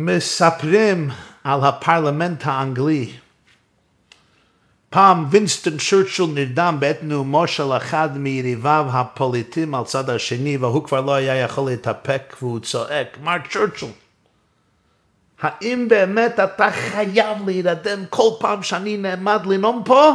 מספרים 0.00 1.10
על 1.44 1.64
הפרלמנט 1.64 2.42
האנגלי. 2.46 3.10
פעם 4.90 5.26
וינסטון 5.30 5.76
צ'רצ'יל 5.78 6.26
נרדם 6.34 6.76
בעת 6.80 6.98
נאומו 7.02 7.46
של 7.46 7.72
אחד 7.76 8.18
מיריביו 8.18 8.86
הפוליטיים 8.92 9.74
על 9.74 9.84
צד 9.84 10.10
השני 10.10 10.56
והוא 10.56 10.84
כבר 10.84 11.00
לא 11.00 11.14
היה 11.14 11.36
יכול 11.36 11.70
להתאפק 11.70 12.36
והוא 12.42 12.60
צועק, 12.60 13.18
מר 13.22 13.36
צ'רצ'יל, 13.50 13.88
האם 15.40 15.88
באמת 15.88 16.40
אתה 16.40 16.70
חייב 16.70 17.38
להירדם 17.46 18.04
כל 18.10 18.30
פעם 18.40 18.62
שאני 18.62 18.96
נעמד 18.96 19.46
לנאום 19.46 19.82
פה? 19.84 20.12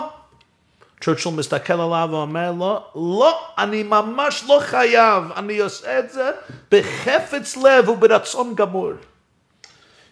צ'רצ'יל 1.02 1.32
מסתכל 1.32 1.74
עליו 1.74 2.08
ואומר 2.12 2.52
לו, 2.52 2.84
לא, 2.96 3.40
אני 3.58 3.84
ממש 3.84 4.44
לא 4.48 4.60
חייב, 4.62 5.24
אני 5.36 5.60
עושה 5.60 6.00
את 6.00 6.12
זה 6.12 6.32
בחפץ 6.72 7.58
לב 7.58 7.90
וברצון 7.90 8.56
גמור. 8.56 8.92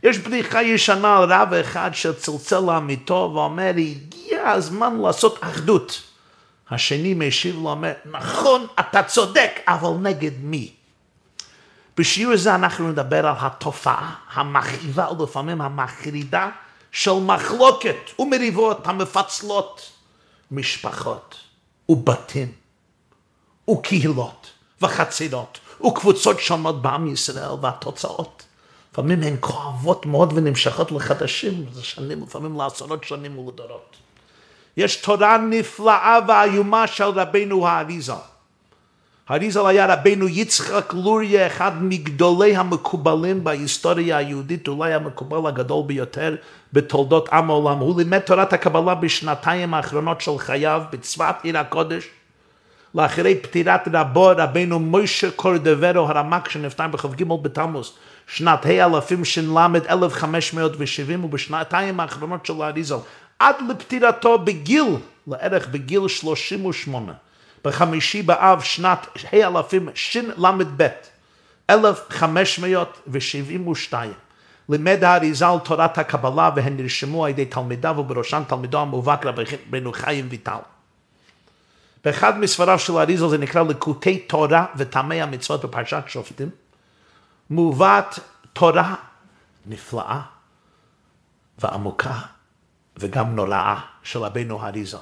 יש 0.04 0.18
בדיחה 0.18 0.64
ישנה 0.64 1.18
על 1.18 1.34
רב 1.34 1.54
אחד 1.54 1.92
שצלצל 1.94 2.60
לעמיתו 2.60 3.32
ואומר, 3.34 3.72
הגיע 3.78 4.50
הזמן 4.50 4.98
לעשות 5.02 5.40
אחדות. 5.42 6.02
השני 6.70 7.14
משיב 7.14 7.56
לו, 7.56 7.70
אומר, 7.70 7.94
נכון, 8.06 8.68
אתה 8.80 9.04
צודק, 9.04 9.52
אבל 9.68 9.90
נגד 10.02 10.32
מי? 10.42 10.72
בשיעור 11.98 12.34
הזה 12.34 12.56
אנחנו 12.56 12.90
נדבר 12.90 13.28
על 13.28 13.36
התופעה 13.40 14.16
המכאיבה 14.34 15.08
ולפעמים 15.12 15.62
המחרידה 15.62 16.50
של 16.92 17.14
מחלוקת 17.14 17.96
ומריבות 18.20 18.88
המפצלות 18.88 19.92
משפחות 20.52 21.36
ובתים 21.90 22.52
וקהילות 23.70 24.50
וחצירות 24.82 25.60
וקבוצות 25.88 26.40
שונות 26.40 26.82
בעם 26.82 27.08
ישראל 27.08 27.52
והתוצאות. 27.62 28.44
לפעמים 28.94 29.24
הן 29.24 29.36
כואבות 29.40 30.06
מאוד 30.06 30.34
ונמשכות 30.36 30.92
לחדשים, 30.92 31.66
זה 31.72 31.84
שנים, 31.84 32.24
לפעמים 32.24 32.58
לעשרות 32.58 33.04
שנים 33.04 33.40
ולדורות. 33.40 33.96
יש 34.78 34.96
תורה 34.96 35.38
נפלאה 35.38 36.20
ואיומה 36.28 36.88
של 36.88 37.04
רבנו 37.04 37.68
האריזה. 37.68 38.14
האריזל 39.30 39.68
היה 39.68 39.94
רבנו 39.94 40.28
יצחק 40.28 40.94
לוריה, 40.94 41.48
אחד 41.48 41.84
מגדולי 41.84 42.56
המקובלים 42.56 43.44
בהיסטוריה 43.44 44.18
היהודית, 44.18 44.68
אולי 44.68 44.94
המקובל 44.94 45.50
הגדול 45.50 45.84
ביותר 45.88 46.36
בתולדות 46.74 47.30
עם 47.30 47.50
העולם. 47.50 47.78
הוא 47.78 47.98
לימד 47.98 48.20
תורת 48.20 48.54
הקבלה 48.54 48.96
בשנתיים 48.96 49.74
האחרונות 49.74 50.22
של 50.22 50.38
חייו 50.38 50.84
בצפת 50.92 51.36
עיר 51.44 51.58
הקודש. 51.58 52.08
לאחרי 52.96 53.36
פטירת 53.36 53.88
רבו 53.94 54.32
רבנו 54.38 54.80
מוישה 54.80 55.32
קורדברו 55.32 56.10
הרמק 56.10 56.50
שנפטר 56.50 56.88
בכ"ג 56.88 57.24
בתמוז 57.24 57.94
שנת 58.34 58.66
ה' 58.66 58.86
אלפים 58.86 59.26
ש"ל 59.26 59.58
1570 59.90 61.24
ובשנתיים 61.24 62.00
האחרונות 62.00 62.46
של 62.46 62.62
האריזל 62.62 62.96
עד 63.40 63.56
לפטירתו 63.70 64.40
בגיל, 64.40 64.86
לערך 65.28 65.68
בגיל 65.68 66.08
38 66.08 67.14
בחמישי 67.64 68.22
באב 68.22 68.62
שנת 68.62 69.08
ה' 69.34 69.48
אלפים 69.48 69.90
של"ב 69.94 70.88
1572 71.70 74.14
לימד 74.70 75.04
האריזל 75.04 75.56
תורת 75.64 75.98
הקבלה 75.98 76.50
והן 76.56 76.78
נרשמו 76.78 77.26
על 77.26 77.32
ידי 77.32 77.46
תלמידיו 77.46 77.96
ובראשם 77.98 78.44
תלמידו 78.48 78.80
המובהק 78.80 79.26
רבנו 79.26 79.94
חיים 79.94 80.28
ויטל. 80.30 80.58
באחד 82.06 82.40
מספריו 82.40 82.80
של 82.80 82.98
האריזל 82.98 83.28
זה 83.28 83.38
נקרא 83.38 83.64
לקוטי 83.64 84.20
תורה 84.20 84.66
וטעמי 84.76 85.22
המצוות 85.22 85.66
בפרשת 85.66 86.04
שופטים. 86.08 86.50
מובאת 87.52 88.20
תורה 88.54 88.96
נפלאה 89.66 90.22
ועמוקה 91.60 92.20
וגם 92.98 93.36
נוראה 93.36 93.80
של 94.04 94.20
רבנו 94.20 94.62
האריזל. 94.62 94.98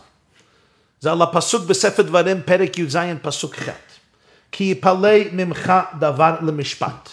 זה 0.99 1.11
על 1.11 1.21
הפסוק 1.21 1.65
בספר 1.65 2.01
דברים, 2.01 2.41
פרק 2.45 2.77
י"ז, 2.77 2.97
פסוק 3.21 3.55
ח'. 3.55 3.69
כי 4.51 4.63
יפלא 4.63 5.17
ממך 5.31 5.73
דבר 5.99 6.35
למשפט, 6.41 7.09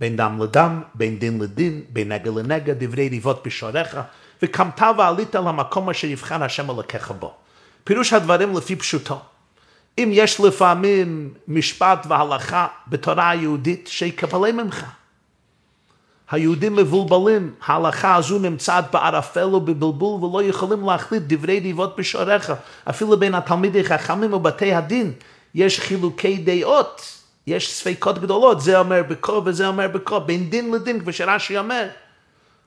בין 0.00 0.16
דם 0.16 0.42
לדם, 0.42 0.82
בין 0.94 1.18
דין 1.18 1.40
לדין, 1.40 1.82
בין 1.88 2.12
נגע 2.12 2.30
לנגע, 2.30 2.72
דברי 2.78 3.08
ריבות 3.08 3.46
בשעריך, 3.46 3.98
וקמת 4.42 4.80
ועלית 4.98 5.34
למקום 5.34 5.90
אשר 5.90 6.06
יבחר 6.06 6.44
השם 6.44 6.70
אלוקיך 6.70 7.10
בו. 7.10 7.34
פירוש 7.84 8.12
הדברים 8.12 8.56
לפי 8.56 8.76
פשוטו. 8.76 9.20
אם 9.98 10.08
יש 10.12 10.40
לפעמים 10.40 11.34
משפט 11.48 12.06
והלכה 12.08 12.66
בתורה 12.88 13.30
היהודית 13.30 13.88
שיקבלה 13.92 14.52
ממך. 14.52 14.84
היהודים 16.30 16.76
מבולבלים, 16.76 17.54
ההלכה 17.66 18.16
הזו 18.16 18.38
נמצאת 18.38 18.84
בערפל 18.92 19.54
ובבלבול 19.54 20.24
ולא 20.24 20.42
יכולים 20.42 20.86
להחליט 20.86 21.22
דברי 21.26 21.58
ריבות 21.58 21.96
בשעריך. 21.96 22.52
אפילו 22.90 23.18
בין 23.18 23.34
התלמידי 23.34 23.84
חכמים 23.84 24.32
ובתי 24.32 24.74
הדין 24.74 25.12
יש 25.54 25.80
חילוקי 25.80 26.36
דעות, 26.36 27.02
יש 27.46 27.72
ספקות 27.72 28.18
גדולות, 28.18 28.60
זה 28.60 28.78
אומר 28.78 29.02
בכה 29.08 29.32
וזה 29.44 29.68
אומר 29.68 29.88
בכה, 29.88 30.18
בין 30.18 30.50
דין 30.50 30.74
לדין, 30.74 31.00
כפי 31.00 31.12
שרש"י 31.12 31.58
אומר. 31.58 31.88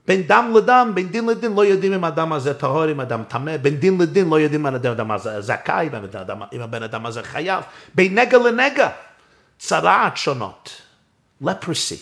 בין 0.07 0.21
דם 0.27 0.53
לדם, 0.55 0.91
בין 0.95 1.09
דין 1.09 1.25
לדין, 1.25 1.53
לא 1.53 1.65
יודעים 1.65 1.93
אם 1.93 2.03
האדם 2.03 2.33
הזה 2.33 2.53
טהור, 2.53 2.91
אם 2.91 2.99
האדם 2.99 3.23
טמא, 3.27 3.57
בין 3.57 3.75
דין 3.75 4.01
לדין 4.01 4.29
לא 4.29 4.39
יודעים 4.39 4.67
אם 4.67 4.73
האדם 4.73 5.11
הזה 5.11 5.41
זכאי, 5.41 5.89
אם 6.53 6.61
הבן 6.61 6.83
אדם 6.83 7.05
הזה 7.05 7.23
חייב, 7.23 7.63
בין 7.95 8.19
נגע 8.19 8.37
לנגע, 8.37 8.89
צרעת 9.59 10.17
שונות, 10.17 10.81
leprosy. 11.43 11.99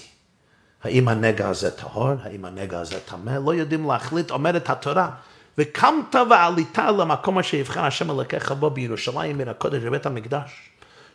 האם 0.84 1.08
הנגע 1.08 1.50
הזה 1.50 1.72
טהור, 1.72 2.14
האם 2.24 2.46
הנגע 2.46 2.80
הזה 2.80 3.00
טמא, 3.00 3.38
לא 3.46 3.54
יודעים 3.54 3.88
להחליט, 3.88 4.32
אומרת 4.32 4.70
התורה. 4.70 5.10
וקמת 5.58 6.16
ועלית 6.30 6.78
למקום 6.78 7.40
אשר 7.40 7.58
יבחר 7.58 7.86
השם 7.86 8.12
אלוקיך 8.12 8.52
בו 8.52 8.70
בירושלים, 8.70 9.38
מן 9.38 9.48
הקודש 9.48 9.84
בבית 9.84 10.06
המקדש. 10.06 10.70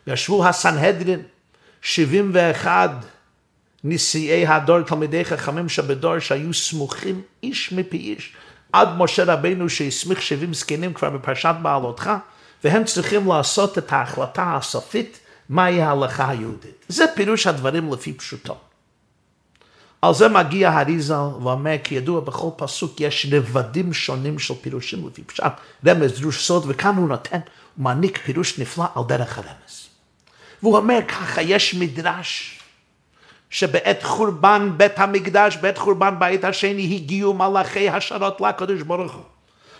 ישבו 0.07 0.47
הסנהדרין, 0.47 1.21
71 1.81 2.91
נשיאי 3.83 4.47
הדור, 4.47 4.81
תלמידי 4.81 5.25
חכמים 5.25 5.69
שבדור, 5.69 6.19
שהיו 6.19 6.53
סמוכים 6.53 7.21
איש 7.43 7.71
מפי 7.71 7.97
איש, 7.97 8.33
עד 8.73 8.89
משה 8.97 9.23
רבינו 9.23 9.69
שהסמיך 9.69 10.21
70 10.21 10.53
זקנים 10.53 10.93
כבר 10.93 11.09
בפרשת 11.09 11.55
בעלותך, 11.61 12.11
והם 12.63 12.83
צריכים 12.83 13.27
לעשות 13.27 13.77
את 13.77 13.93
ההחלטה 13.93 14.55
הסופית 14.55 15.19
מהי 15.49 15.81
ההלכה 15.81 16.29
היהודית. 16.29 16.85
זה 16.87 17.05
פירוש 17.15 17.47
הדברים 17.47 17.93
לפי 17.93 18.13
פשוטו. 18.13 18.57
על 20.01 20.13
זה 20.13 20.27
מגיע 20.27 20.69
הריזל 20.69 21.13
ואומר, 21.13 21.75
כי 21.83 21.95
ידוע 21.95 22.19
בכל 22.19 22.49
פסוק 22.55 23.01
יש 23.01 23.27
רבדים 23.31 23.93
שונים 23.93 24.39
של 24.39 24.53
פירושים 24.61 25.07
לפי 25.07 25.23
פשט, 25.23 25.43
רמז, 25.87 26.19
דרוש 26.19 26.47
סוד, 26.47 26.65
וכאן 26.67 26.95
הוא 26.95 27.09
נותן, 27.09 27.39
הוא 27.75 27.83
מעניק 27.83 28.17
פירוש 28.17 28.59
נפלא 28.59 28.85
על 28.95 29.03
דרך 29.07 29.37
הרמז. 29.37 29.87
והוא 30.63 30.77
אומר 30.77 30.99
ככה, 31.07 31.41
יש 31.41 31.75
מדרש 31.75 32.62
שבעת 33.53 34.03
חורבן 34.03 34.71
בית 34.77 34.99
המקדש, 34.99 35.57
בעת 35.57 35.77
חורבן 35.77 36.19
בית 36.19 36.43
השני, 36.43 36.95
הגיעו 36.95 37.33
מלאכי 37.33 37.89
השרת 37.89 38.41
לקדוש 38.41 38.81
ברוך 38.81 39.13
הוא. 39.13 39.23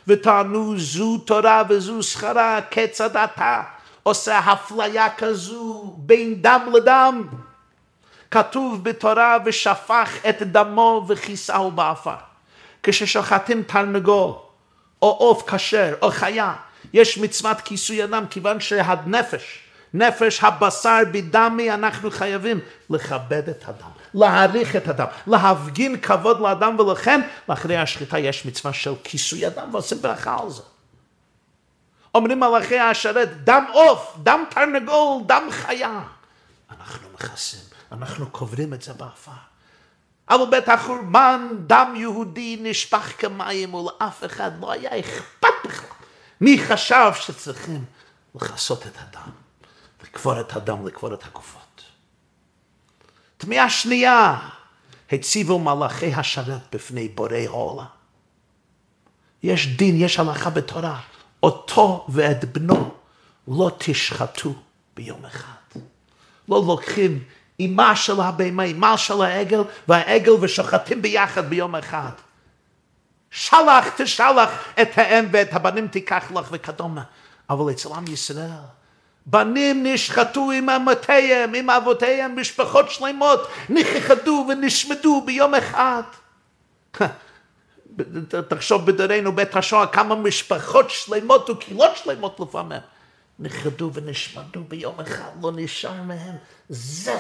וטענו 0.07 0.79
זו 0.79 1.17
תורה 1.17 1.63
וזו 1.69 2.03
שכרה, 2.03 2.59
כיצד 2.71 3.17
אתה 3.17 3.61
עושה 4.03 4.39
אפליה 4.53 5.09
כזו 5.17 5.93
בין 5.97 6.41
דם 6.41 6.61
לדם. 6.73 7.27
כתוב 8.31 8.83
בתורה 8.83 9.37
ושפך 9.45 10.17
את 10.29 10.41
דמו 10.41 11.05
וכיסהו 11.07 11.71
באפר. 11.71 12.15
כששוחטים 12.83 13.63
תרנגול 13.63 14.31
או 15.01 15.09
עוף 15.09 15.49
כשר 15.49 15.93
או 16.01 16.11
חיה, 16.11 16.53
יש 16.93 17.17
מצוות 17.17 17.61
כיסוי 17.61 18.03
הדם 18.03 18.25
כיוון 18.29 18.59
שהנפש, 18.59 19.62
נפש 19.93 20.43
הבשר 20.43 20.99
בדמי, 21.11 21.71
אנחנו 21.71 22.11
חייבים 22.11 22.59
לכבד 22.89 23.49
את 23.49 23.63
הדם, 23.67 23.89
להעריך 24.13 24.75
את 24.75 24.87
הדם, 24.87 25.05
להפגין 25.27 25.97
כבוד 25.97 26.39
לדם 26.39 26.79
ולכן 26.79 27.21
לאחרי 27.49 27.77
השחיטה 27.77 28.19
יש 28.19 28.45
מצווה 28.45 28.73
של 28.73 28.93
כיסוי 29.03 29.47
הדם 29.47 29.73
ועושים 29.73 30.01
ברכה 30.01 30.37
על 30.41 30.49
זה. 30.49 30.61
אומרים 32.15 32.39
מלאכי 32.39 32.79
השרת, 32.79 33.43
דם 33.43 33.63
עוף, 33.73 34.17
דם 34.23 34.43
תרנגול, 34.49 35.23
דם 35.25 35.47
חיה. 35.51 36.01
אנחנו 36.71 37.07
מכסים. 37.13 37.59
אנחנו 37.91 38.29
קוברים 38.29 38.73
את 38.73 38.81
זה 38.81 38.93
באפר. 38.93 39.31
אבל 40.29 40.45
בעת 40.49 40.69
החורבן, 40.69 41.47
דם 41.67 41.93
יהודי 41.97 42.57
נשפך 42.61 43.13
כמים, 43.17 43.73
ולאף 43.73 44.23
אחד 44.25 44.51
לא 44.61 44.71
היה 44.71 44.99
אכפת 44.99 45.47
בכלל. 45.65 45.89
מי 46.41 46.57
חשב 46.67 47.11
שצריכים 47.15 47.85
לכסות 48.35 48.87
את 48.87 48.97
הדם, 48.97 49.29
לקבור 50.13 50.39
את 50.39 50.55
הדם, 50.55 50.87
לקבור 50.87 51.13
את 51.13 51.23
הגופות. 51.25 51.81
תמיהה 53.37 53.69
שנייה, 53.69 54.39
הציבו 55.11 55.59
מלאכי 55.59 56.13
השרת 56.13 56.75
בפני 56.75 57.07
בורא 57.07 57.37
העולם. 57.47 57.85
יש 59.43 59.67
דין, 59.67 60.01
יש 60.01 60.19
הלכה 60.19 60.49
בתורה, 60.49 60.99
אותו 61.43 62.05
ואת 62.09 62.45
בנו 62.45 62.91
לא 63.47 63.71
תשחטו 63.77 64.53
ביום 64.95 65.25
אחד. 65.25 65.79
לא 66.49 66.63
לוקחים 66.67 67.23
אמה 67.61 67.95
של 67.95 68.21
הבהמה, 68.21 68.65
אמה 68.65 68.97
של 68.97 69.21
העגל, 69.21 69.61
והעגל 69.87 70.31
ושוחטים 70.31 71.01
ביחד 71.01 71.49
ביום 71.49 71.75
אחד. 71.75 72.11
שלח 73.31 73.85
תשלח 73.97 74.49
את 74.81 74.97
האם 74.97 75.25
ואת 75.31 75.53
הבנים 75.53 75.87
תיקח 75.87 76.31
לך 76.31 76.47
וכדומה. 76.51 77.03
אבל 77.49 77.71
אצל 77.71 77.93
עם 77.93 78.05
ישראל, 78.07 78.51
בנים 79.25 79.85
נשחטו 79.85 80.51
עם 80.51 80.69
אמותיהם, 80.69 81.53
עם 81.53 81.69
אבותיהם, 81.69 82.39
משפחות 82.39 82.91
שלמות 82.91 83.47
נכחדו 83.69 84.45
ונשמדו 84.49 85.21
ביום 85.25 85.55
אחד. 85.55 86.03
תחשוב 88.49 88.85
בדורנו 88.85 89.31
בית 89.31 89.55
השואה 89.55 89.87
כמה 89.87 90.15
משפחות 90.15 90.89
שלמות 90.89 91.49
וקהילות 91.49 91.97
שלמות 91.97 92.39
לפעמים 92.39 92.81
נכחדו 93.39 93.91
ונשמדו 93.93 94.63
ביום 94.63 94.99
אחד, 94.99 95.31
לא 95.41 95.51
נשאר 95.55 96.01
מהם 96.01 96.35
זכר, 96.69 97.17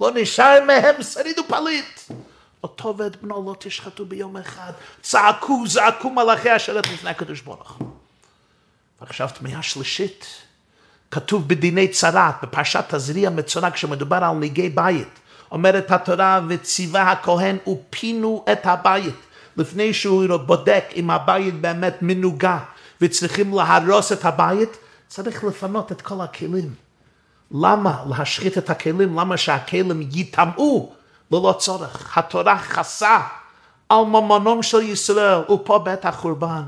לא 0.00 0.10
נשאר 0.14 0.64
מהם 0.66 1.02
שריד 1.02 1.38
ופליט. 1.38 2.00
אותו 2.64 2.96
ואת 2.96 3.22
בנו 3.22 3.44
לא 3.46 3.56
תשחטו 3.58 4.06
ביום 4.06 4.36
אחד. 4.36 4.72
צעקו, 5.02 5.66
זעקו 5.66 6.10
מלאכי 6.10 6.50
השרת 6.50 6.88
לפני 6.88 7.10
הקדוש 7.10 7.40
ברוך. 7.40 7.78
ועכשיו 9.00 9.28
תמיהה 9.38 9.62
שלישית, 9.62 10.26
כתוב 11.14 11.48
בדיני 11.48 11.88
צרת, 11.88 12.34
בפרשת 12.42 12.84
תזריע 12.88 13.30
מצורע, 13.30 13.70
כשמדובר 13.70 14.16
על 14.16 14.36
ניגי 14.36 14.68
בית. 14.68 15.08
אומרת 15.50 15.90
התורה, 15.90 16.40
וציווה 16.48 17.12
הכהן 17.12 17.56
ופינו 17.66 18.44
את 18.52 18.66
הבית. 18.66 19.14
לפני 19.56 19.94
שהוא 19.94 20.36
בודק 20.36 20.84
אם 20.96 21.10
הבית 21.10 21.60
באמת 21.60 21.96
מנוגה 22.02 22.58
וצריכים 23.00 23.54
להרוס 23.54 24.12
את 24.12 24.24
הבית, 24.24 24.76
צריך 25.08 25.44
לפנות 25.44 25.92
את 25.92 26.02
כל 26.02 26.20
הכלים. 26.20 26.74
למה 27.50 28.04
להשחית 28.08 28.58
את 28.58 28.70
הכלים? 28.70 29.18
למה 29.18 29.36
שהכלים 29.36 30.08
ייטמעו 30.10 30.92
ללא 31.30 31.54
צורך? 31.58 32.18
התורה 32.18 32.58
חסה 32.58 33.18
על 33.88 34.04
ממונם 34.04 34.62
של 34.62 34.82
ישראל, 34.82 35.38
ופה 35.50 35.78
בית 35.78 36.04
החורבן. 36.04 36.62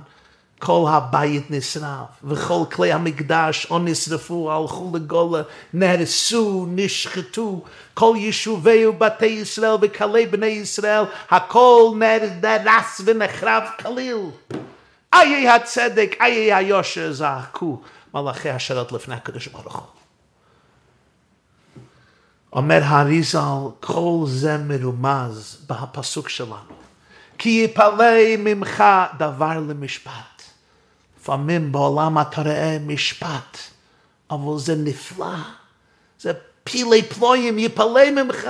כל 0.58 0.84
הבית 0.88 1.50
נשרף, 1.50 2.08
וכל 2.24 2.62
כלי 2.72 2.92
המקדש 2.92 3.66
או 3.70 3.78
נשרפו, 3.78 4.52
הלכו 4.52 4.92
לגולה, 4.94 5.42
נהרסו, 5.72 6.66
נשחטו, 6.68 7.62
כל 7.94 8.14
יישובי 8.16 8.86
ובתי 8.86 9.26
ישראל 9.26 9.76
וכלי 9.82 10.26
בני 10.26 10.46
ישראל, 10.46 11.04
הכל 11.30 11.94
נהרס 12.42 13.00
ונחרב 13.04 13.62
כליל. 13.82 14.16
איי 15.14 15.48
הצדק, 15.48 16.16
איי 16.20 16.54
היושר 16.54 17.12
זעקו 17.12 17.80
מלאכי 18.14 18.50
השרת 18.50 18.92
לפני 18.92 19.14
הקדוש 19.14 19.48
ברוך 19.48 19.76
הוא. 19.76 19.86
אומר 22.52 22.80
האריזל, 22.84 23.40
כל 23.80 24.24
זה 24.26 24.58
מרומז 24.58 25.66
בפסוק 25.68 26.28
שלנו. 26.28 26.76
כי 27.38 27.48
יפלא 27.64 28.36
ממך 28.38 28.84
דבר 29.18 29.58
למשפט. 29.68 30.35
לפעמים 31.26 31.72
בעולם 31.72 32.18
אתה 32.18 32.42
רואה 32.42 32.78
משפט, 32.86 33.58
אבל 34.30 34.58
זה 34.58 34.74
נפלא. 34.76 35.36
זה 36.20 36.32
פילי 36.64 37.02
פלויים, 37.02 37.58
יפלא 37.58 38.10
ממך. 38.10 38.48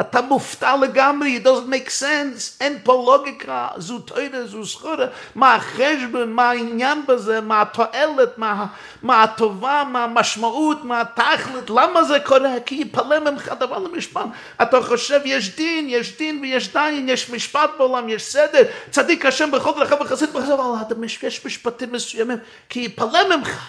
אתה 0.00 0.20
מופתע 0.20 0.76
לגמרי, 0.76 1.40
it 1.42 1.46
doesn't 1.46 1.70
make 1.70 1.88
sense, 2.00 2.56
אין 2.60 2.78
פה 2.82 3.04
לוגיקה, 3.06 3.68
זו 3.76 3.98
תוירה, 3.98 4.46
זו 4.46 4.64
זכורה, 4.64 5.06
מה 5.34 5.54
החשבון, 5.54 6.32
מה 6.32 6.50
העניין 6.50 7.02
בזה, 7.08 7.40
מה 7.40 7.62
התועלת, 7.62 8.38
מה, 8.38 8.66
מה 9.02 9.22
הטובה, 9.22 9.84
מה 9.92 10.04
המשמעות, 10.04 10.84
מה 10.84 11.00
התכלת, 11.00 11.70
למה 11.70 12.04
זה 12.04 12.18
קורה? 12.20 12.54
כי 12.66 12.74
יפלא 12.74 13.30
ממך 13.30 13.52
דבר 13.60 13.78
למשפט. 13.78 14.24
אתה 14.62 14.82
חושב 14.82 15.20
יש 15.24 15.56
דין, 15.56 15.86
יש 15.88 16.18
דין 16.18 16.38
ויש 16.42 16.72
דיין, 16.72 17.08
יש 17.08 17.30
משפט 17.30 17.70
בעולם, 17.78 18.08
יש 18.08 18.22
סדר, 18.22 18.62
צדיק 18.90 19.26
השם 19.26 19.50
בכל 19.50 19.72
דרכיו 19.76 19.98
וחסיד 20.00 20.32
בחסד, 20.32 20.50
אבל 20.50 21.04
יש 21.22 21.46
משפטים 21.46 21.92
מסוימים, 21.92 22.38
כי 22.68 22.80
יפלא 22.80 23.36
ממך. 23.36 23.66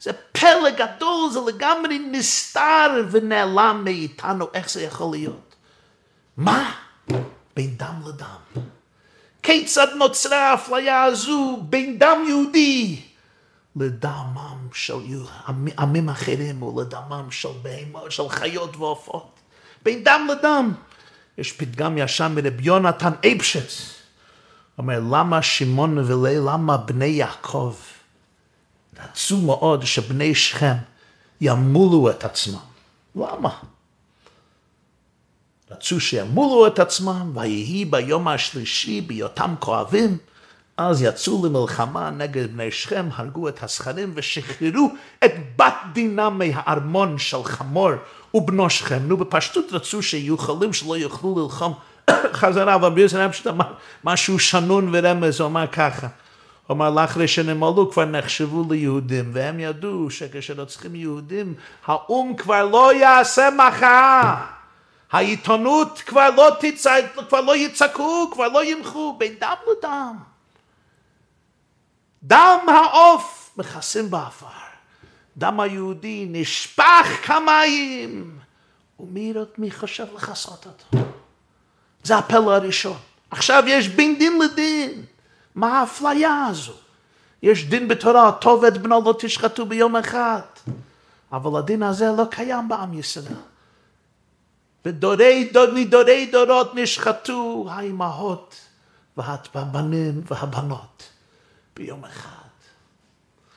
זה 0.00 0.12
פלא 0.12 0.70
גדול, 0.70 1.30
זה 1.30 1.40
לגמרי 1.46 1.98
נסתר 1.98 3.04
ונעלם 3.10 3.80
מאיתנו, 3.84 4.46
איך 4.54 4.70
זה 4.70 4.82
יכול 4.82 5.10
להיות? 5.12 5.49
מה? 6.40 6.72
בין 7.56 7.76
דם 7.76 8.02
לדם. 8.06 8.62
כיצד 9.42 9.86
נוצרה 9.96 10.50
האפליה 10.50 11.02
הזו 11.02 11.58
בין 11.68 11.98
דם 11.98 12.18
יהודי 12.28 13.00
לדמם 13.76 14.68
של 14.74 14.94
עמים 15.78 16.08
אחרים 16.08 16.62
ולדמם 16.62 17.30
של 17.30 17.48
בהמות, 17.62 18.12
של 18.12 18.28
חיות 18.28 18.76
ועופות. 18.76 19.30
בין 19.82 20.04
דם 20.04 20.28
לדם. 20.30 20.72
יש 21.38 21.52
פתגם 21.52 21.98
ישן 21.98 22.32
מרבי 22.34 22.62
יונתן 22.64 23.12
אייפשץ. 23.24 23.94
אומר, 24.78 25.00
למה 25.10 25.42
שמעון 25.42 25.98
ולי, 25.98 26.36
למה 26.36 26.76
בני 26.76 27.06
יעקב 27.06 27.74
רצו 29.04 29.36
מאוד 29.36 29.84
שבני 29.84 30.34
שכם 30.34 30.74
ימולו 31.40 32.10
את 32.10 32.24
עצמם? 32.24 32.58
למה? 33.16 33.58
רצו 35.70 36.00
שימולו 36.00 36.66
את 36.66 36.78
עצמם, 36.78 37.30
ויהי 37.34 37.84
ביום 37.84 38.28
השלישי 38.28 39.00
בהיותם 39.00 39.54
כואבים, 39.58 40.16
אז 40.76 41.02
יצאו 41.02 41.46
למלחמה 41.46 42.10
נגד 42.10 42.52
בני 42.52 42.70
שכם, 42.70 43.08
הרגו 43.14 43.48
את 43.48 43.62
הזכרים 43.62 44.12
ושחררו 44.14 44.92
את 45.24 45.32
בת 45.56 45.74
דינם 45.92 46.38
מהארמון 46.38 47.18
של 47.18 47.44
חמור 47.44 47.90
ובנו 48.34 48.70
שכם. 48.70 48.98
נו, 49.02 49.16
בפשטות 49.16 49.64
רצו 49.72 50.02
שיהיו 50.02 50.38
חולים 50.38 50.72
שלא 50.72 50.96
יוכלו 50.96 51.42
ללחום 51.42 51.74
חזרה, 52.40 52.74
אבל 52.74 52.90
ביוזר 52.90 53.28
פשוט 53.28 53.46
אמר 53.46 53.72
משהו 54.04 54.38
שנון 54.38 54.90
ורמז, 54.92 55.40
הוא 55.40 55.46
אמר 55.46 55.66
ככה. 55.66 56.06
הוא 56.66 56.74
אמר 56.74 56.90
לאחרי 56.90 57.28
שנמלאו 57.28 57.90
כבר 57.90 58.04
נחשבו 58.04 58.64
ליהודים, 58.70 59.30
והם 59.32 59.60
ידעו 59.60 60.10
שכשרוצחים 60.10 60.94
יהודים, 60.94 61.54
האו"ם 61.86 62.34
כבר 62.36 62.64
לא 62.64 62.94
יעשה 62.94 63.48
מחאה. 63.50 64.59
העיתונות 65.12 66.02
כבר 66.06 66.30
לא 66.36 66.56
תצעק, 66.60 67.04
כבר 67.28 67.40
לא 67.40 67.56
יצעקו, 67.56 68.30
כבר 68.32 68.48
לא 68.48 68.64
ימחו, 68.64 69.14
בין 69.18 69.34
דם 69.40 69.54
לדם. 69.70 70.16
דם 72.22 72.58
העוף 72.68 73.50
מכסים 73.56 74.10
באפר. 74.10 74.46
דם 75.36 75.60
היהודי 75.60 76.26
נשפך 76.30 77.06
כמים. 77.22 78.38
ומי, 79.00 79.32
מי 79.58 79.70
חושב 79.70 80.06
לכסות 80.14 80.66
אותו? 80.66 81.06
זה 82.02 82.16
הפלא 82.16 82.54
הראשון. 82.54 82.96
עכשיו 83.30 83.62
יש 83.66 83.88
בין 83.88 84.18
דין 84.18 84.38
לדין. 84.38 85.04
מה 85.54 85.80
האפליה 85.80 86.46
הזו? 86.46 86.72
יש 87.42 87.64
דין 87.64 87.88
בתורה, 87.88 88.32
אותו 88.32 88.64
ואת 88.64 88.78
בנו 88.78 89.02
לא 89.04 89.14
תשחטו 89.18 89.66
ביום 89.66 89.96
אחד. 89.96 90.40
אבל 91.32 91.58
הדין 91.58 91.82
הזה 91.82 92.10
לא 92.16 92.24
קיים 92.30 92.68
בעם 92.68 92.98
ישראל. 92.98 93.49
ודורי 94.84 95.48
דוד 95.52 95.74
מדורי 95.74 96.26
דורות 96.26 96.74
נשחטו 96.74 97.66
האימהות 97.70 98.56
והבנים 99.16 100.22
והבנות 100.30 101.08
ביום 101.76 102.04
אחד. 102.04 102.30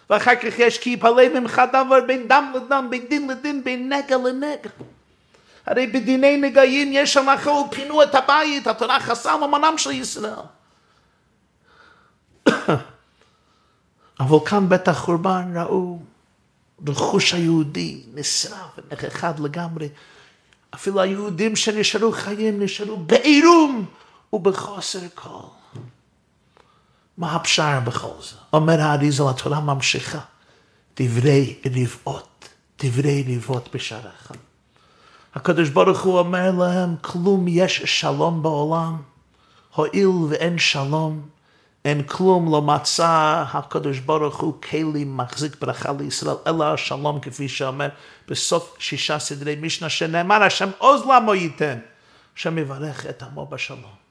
ואחר 0.09 0.35
כך 0.35 0.59
יש 0.59 0.77
כי 0.77 0.89
יפלא 0.89 1.39
ממך 1.39 1.61
דבר 1.69 1.99
בין 2.07 2.27
דם 2.27 2.53
לדם, 2.55 2.87
בין 2.89 3.05
דין 3.09 3.29
לדין, 3.29 3.63
בין 3.63 3.93
נגע 3.93 4.17
לנגע. 4.17 4.69
הרי 5.65 5.87
בדיני 5.87 6.37
נגעים 6.37 6.89
יש 6.93 7.17
הנחה 7.17 7.51
ופינו 7.51 8.03
את 8.03 8.15
הבית, 8.15 8.67
התורה 8.67 8.99
חסר 8.99 9.37
ממונם 9.37 9.73
של 9.77 9.91
ישראל. 9.91 10.33
אבל 14.19 14.37
כאן 14.45 14.69
בית 14.69 14.87
החורבן 14.87 15.57
ראו 15.57 15.99
רכוש 16.87 17.33
היהודי 17.33 18.01
נשרף 18.13 18.77
ונכחד 18.77 19.39
לגמרי. 19.39 19.87
אפילו 20.73 21.01
היהודים 21.01 21.55
שנשארו 21.55 22.11
חיים 22.11 22.63
נשארו 22.63 22.97
בעירום 22.97 23.85
ובחוסר 24.33 24.99
כל. 25.15 25.43
מה 27.17 27.35
הפשר 27.35 27.79
בכל 27.85 28.21
זה? 28.21 28.35
אומר 28.53 28.81
האריזל, 28.81 29.23
התורה 29.29 29.59
ממשיכה. 29.59 30.19
דברי 30.99 31.55
רבעות, 31.65 32.49
דברי 32.83 33.25
רבעות 33.27 33.69
בשעריך. 33.75 34.31
הקדוש 35.35 35.69
ברוך 35.69 36.01
הוא 36.01 36.19
אומר 36.19 36.51
להם, 36.51 36.95
כלום 37.01 37.45
יש 37.47 37.81
שלום 37.85 38.43
בעולם, 38.43 38.97
הואיל 39.75 40.07
ואין 40.07 40.57
שלום, 40.57 41.21
אין 41.85 42.03
כלום 42.03 42.51
לא 42.51 42.61
מצא 42.61 43.43
הקדוש 43.53 43.99
ברוך 43.99 44.39
הוא 44.39 44.61
כלים 44.61 45.17
מחזיק 45.17 45.55
ברכה 45.61 45.91
לישראל, 45.99 46.35
אלא 46.47 46.73
השלום 46.73 47.19
כפי 47.19 47.49
שאומר 47.49 47.89
בסוף 48.27 48.75
שישה 48.79 49.19
סדרי 49.19 49.55
משנה 49.61 49.89
שנאמר 49.89 50.43
השם 50.43 50.69
עוז 50.77 51.01
למו 51.05 51.35
ייתן, 51.35 51.79
השם 52.37 52.57
יברך 52.57 53.05
את 53.05 53.23
עמו 53.23 53.45
בשלום. 53.45 54.03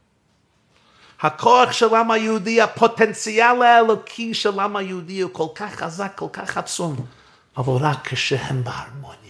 הכוח 1.20 1.72
של 1.72 1.94
העם 1.94 2.10
היהודי, 2.10 2.60
הפוטנציאל 2.60 3.62
האלוקי 3.62 4.34
של 4.34 4.60
העם 4.60 4.76
היהודי 4.76 5.20
הוא 5.20 5.30
כל 5.32 5.46
כך 5.54 5.74
חזק, 5.74 6.12
כל 6.16 6.28
כך 6.32 6.56
עצום, 6.56 6.96
אבל 7.56 7.86
רק 7.86 8.08
כשהם 8.08 8.64
בהרמוניה. 8.64 9.22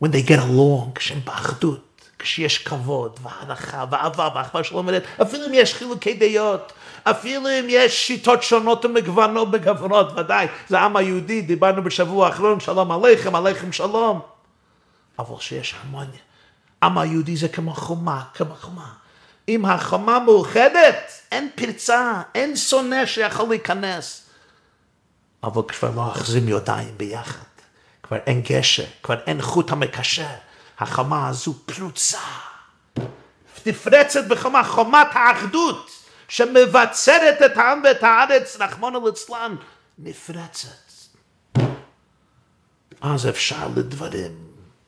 when 0.00 0.10
they 0.10 0.22
get 0.22 0.38
along, 0.38 0.92
כשהם 0.94 1.20
באחדות, 1.24 1.87
כשיש 2.18 2.58
כבוד 2.58 3.20
והערכה 3.22 3.84
ואהבה 3.90 4.28
ואחווה 4.34 4.64
שלום 4.64 4.86
ולד, 4.86 5.02
אפילו 5.22 5.46
אם 5.46 5.54
יש 5.54 5.74
חילוקי 5.74 6.14
דעות, 6.14 6.72
אפילו 7.04 7.48
אם 7.48 7.66
יש 7.68 8.06
שיטות 8.06 8.42
שונות 8.42 8.84
ומגוונות 8.84 9.48
מגוונות, 9.48 10.12
ודאי, 10.16 10.46
זה 10.68 10.78
העם 10.78 10.96
היהודי, 10.96 11.42
דיברנו 11.42 11.84
בשבוע 11.84 12.26
האחרון, 12.26 12.60
שלום 12.60 12.92
עליכם, 12.92 13.34
עליכם 13.34 13.72
שלום. 13.72 14.20
אבל 15.18 15.40
שיש 15.40 15.74
הרמוניה. 15.74 16.20
עם 16.82 16.98
היהודי 16.98 17.36
זה 17.36 17.48
כמו 17.48 17.74
חומה, 17.74 18.22
כמו 18.34 18.54
חומה. 18.54 18.92
אם 19.48 19.64
החומה 19.64 20.18
מאוחדת, 20.18 21.12
אין 21.32 21.50
פרצה, 21.54 22.22
אין 22.34 22.56
שונא 22.56 23.06
שיכול 23.06 23.48
להיכנס. 23.48 24.22
אבל 25.44 25.62
כבר 25.68 25.90
לא 25.96 26.00
אוחזים 26.00 26.48
ידיים 26.48 26.94
ביחד. 26.96 27.48
כבר 28.02 28.16
אין 28.26 28.42
גשר, 28.42 28.84
כבר 29.02 29.16
אין 29.26 29.42
חוט 29.42 29.72
המקשר. 29.72 30.24
החומה 30.78 31.28
הזו 31.28 31.54
פרוצה. 31.66 32.18
נפרצת 33.66 34.24
בחומה, 34.28 34.64
חומת 34.64 35.06
האחדות, 35.12 35.90
שמבצרת 36.28 37.42
את 37.42 37.56
העם 37.56 37.80
ואת 37.84 38.02
הארץ, 38.02 38.56
רחמנא 38.60 38.98
ליצלן, 39.04 39.56
נפרצת. 39.98 40.88
אז 43.00 43.28
אפשר 43.28 43.68
לדברים 43.76 44.32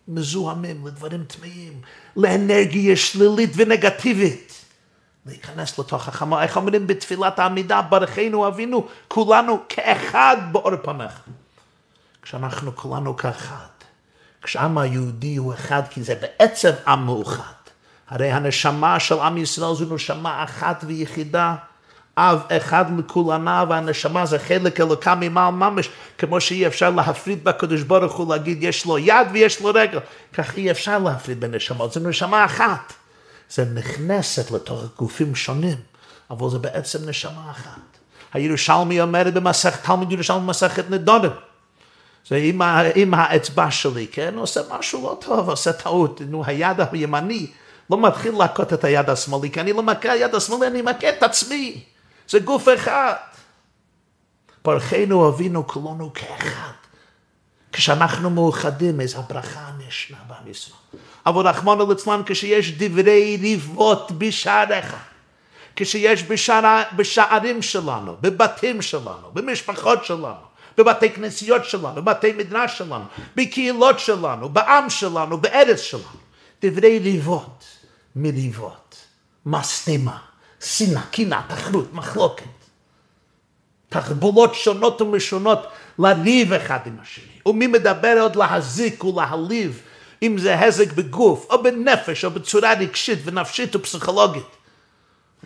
מזוהמים, 0.08 0.86
לדברים 0.86 1.24
טמאים, 1.24 1.80
לאנרגיה 2.16 2.96
שלילית 2.96 3.50
ונגטיבית. 3.56 4.64
להיכנס 5.26 5.78
לתוך 5.78 6.08
החמה, 6.08 6.42
איך 6.42 6.56
אומרים 6.56 6.86
בתפילת 6.86 7.38
העמידה, 7.38 7.82
ברכנו 7.82 8.48
אבינו, 8.48 8.88
כולנו 9.08 9.62
כאחד 9.68 10.36
באור 10.52 10.76
פניך. 10.76 11.20
כשאנחנו 12.22 12.76
כולנו 12.76 13.16
כאחד, 13.16 13.66
כשעם 14.42 14.78
היהודי 14.78 15.36
הוא 15.36 15.54
אחד, 15.54 15.82
כי 15.90 16.02
זה 16.02 16.14
בעצם 16.14 16.70
עם 16.86 17.06
מאוחד. 17.06 17.60
הרי 18.08 18.30
הנשמה 18.30 19.00
של 19.00 19.18
עם 19.18 19.38
ישראל 19.38 19.74
זו 19.74 19.94
נשמה 19.94 20.44
אחת 20.44 20.84
ויחידה. 20.86 21.56
אב 22.16 22.40
אחד 22.56 22.84
לכולנה 22.98 23.64
והנשמה 23.68 24.26
זה 24.26 24.38
חלק 24.38 24.80
אלוקה 24.80 25.14
ממעל 25.14 25.54
ממש 25.54 25.88
כמו 26.18 26.40
שאי 26.40 26.66
אפשר 26.66 26.90
להפריד 26.90 27.44
בקדוש 27.44 27.82
ברוך 27.82 28.16
הוא 28.16 28.32
להגיד 28.32 28.62
יש 28.62 28.86
לו 28.86 28.98
יד 28.98 29.26
ויש 29.32 29.60
לו 29.60 29.70
רגל 29.74 29.98
כך 30.32 30.56
אי 30.56 30.70
אפשר 30.70 30.98
להפריד 30.98 31.40
בין 31.40 31.54
נשמות 31.54 31.92
זה 31.92 32.00
נשמה 32.00 32.44
אחת 32.44 32.92
זה 33.50 33.64
נכנסת 33.74 34.50
לתוך 34.50 34.84
גופים 34.98 35.34
שונים 35.34 35.76
אבל 36.30 36.50
זה 36.50 36.58
בעצם 36.58 37.08
נשמה 37.08 37.50
אחת 37.50 37.80
הירושלמי 38.32 39.00
אומרת 39.00 39.34
במסכת 39.34 39.84
תלמיד 39.84 40.12
ירושלמי 40.12 40.40
במסכת 40.40 40.90
נדודם 40.90 41.30
זה 42.28 42.36
עם, 42.36 42.62
עם 42.94 43.14
האצבע 43.14 43.70
שלי, 43.70 44.06
כן, 44.12 44.34
עושה 44.36 44.60
משהו 44.70 45.02
לא 45.02 45.18
טוב, 45.20 45.50
עושה 45.50 45.72
טעות, 45.72 46.20
נו, 46.28 46.44
היד 46.46 46.76
הימני 46.92 47.46
לא 47.90 48.02
מתחיל 48.02 48.34
להכות 48.38 48.72
את 48.72 48.84
היד 48.84 49.10
השמאלי, 49.10 49.50
כי 49.50 49.60
אני 49.60 49.72
לא 49.72 49.82
מכה 49.82 50.12
היד 50.12 50.34
השמאלי, 50.34 50.66
אני 50.66 50.82
מכה 50.82 51.08
את 51.08 51.22
עצמי. 51.22 51.84
זה 52.28 52.38
גוף 52.38 52.68
אחד. 52.74 53.12
ברכנו 54.64 55.28
אבינו 55.28 55.66
כולנו 55.66 56.12
כאחד. 56.14 56.72
כשאנחנו 57.72 58.30
מאוחדים, 58.30 59.00
איזו 59.00 59.18
הברכה 59.18 59.70
נשנה 59.78 60.18
בעם 60.28 60.50
ישראל. 60.50 60.78
אבל 61.26 61.48
רחמנא 61.48 61.84
ליצלן, 61.88 62.22
כשיש 62.26 62.72
דברי 62.78 63.38
ריבות 63.40 64.12
בשעריך, 64.12 64.96
כשיש 65.76 66.22
בשער, 66.22 66.82
בשערים 66.96 67.62
שלנו, 67.62 68.16
בבתים 68.20 68.82
שלנו, 68.82 69.30
במשפחות 69.32 70.04
שלנו, 70.04 70.49
בבתי 70.78 71.10
כנסיות 71.10 71.64
שלנו, 71.64 72.02
בבתי 72.02 72.32
מדרש 72.32 72.78
שלנו, 72.78 73.04
בקהילות 73.36 73.98
שלנו, 73.98 74.48
בעם 74.48 74.90
שלנו, 74.90 75.38
בארץ 75.38 75.80
שלנו, 75.80 76.04
דברי 76.62 76.98
ריבות, 76.98 77.64
מריבות, 78.16 78.96
משטמה. 79.46 80.30
שנאה, 80.60 81.02
קנאה, 81.10 81.40
תחרות, 81.48 81.94
מחלוקת. 81.94 82.44
תחבולות 83.88 84.54
שונות 84.54 85.00
ומשונות 85.00 85.66
לריב 85.98 86.52
אחד 86.52 86.78
עם 86.86 86.96
השני. 87.02 87.24
ומי 87.46 87.66
מדבר 87.66 88.16
עוד 88.20 88.36
להזיק 88.36 89.04
ולהעליב, 89.04 89.82
אם 90.22 90.38
זה 90.38 90.60
הזק 90.60 90.92
בגוף, 90.92 91.46
או 91.50 91.62
בנפש, 91.62 92.24
או 92.24 92.30
בצורה 92.30 92.72
רגשית 92.72 93.18
ונפשית 93.24 93.76
ופסיכולוגית. 93.76 94.46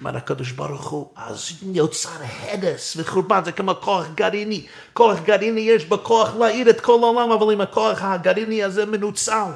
אומר 0.00 0.16
הקדוש 0.16 0.52
ברוך 0.52 0.88
הוא, 0.88 1.08
אז 1.16 1.50
יוצר 1.62 2.10
הרס 2.40 2.96
וחורבן, 2.96 3.44
זה 3.44 3.52
כמו 3.52 3.74
כוח 3.80 4.06
גרעיני. 4.14 4.66
כוח 4.92 5.18
גרעיני 5.24 5.60
יש 5.60 5.84
בו 5.84 5.98
כוח 6.02 6.34
להעיר 6.36 6.70
את 6.70 6.80
כל 6.80 6.98
העולם, 7.02 7.32
אבל 7.32 7.52
אם 7.52 7.60
הכוח 7.60 7.98
הגרעיני 8.02 8.64
הזה 8.64 8.86
מנוצל, 8.86 9.50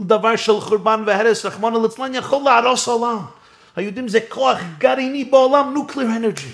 דבר 0.00 0.36
של 0.36 0.60
חורבן 0.60 1.02
והרס, 1.06 1.44
רחמנא 1.44 1.78
ליצלן 1.82 2.14
יכול 2.14 2.42
להרוס 2.44 2.88
עולם. 2.88 3.18
היהודים 3.76 4.08
זה 4.08 4.20
כוח 4.28 4.58
גרעיני 4.78 5.24
בעולם, 5.24 5.74
נוקלר 5.74 6.06
אנרגי. 6.16 6.52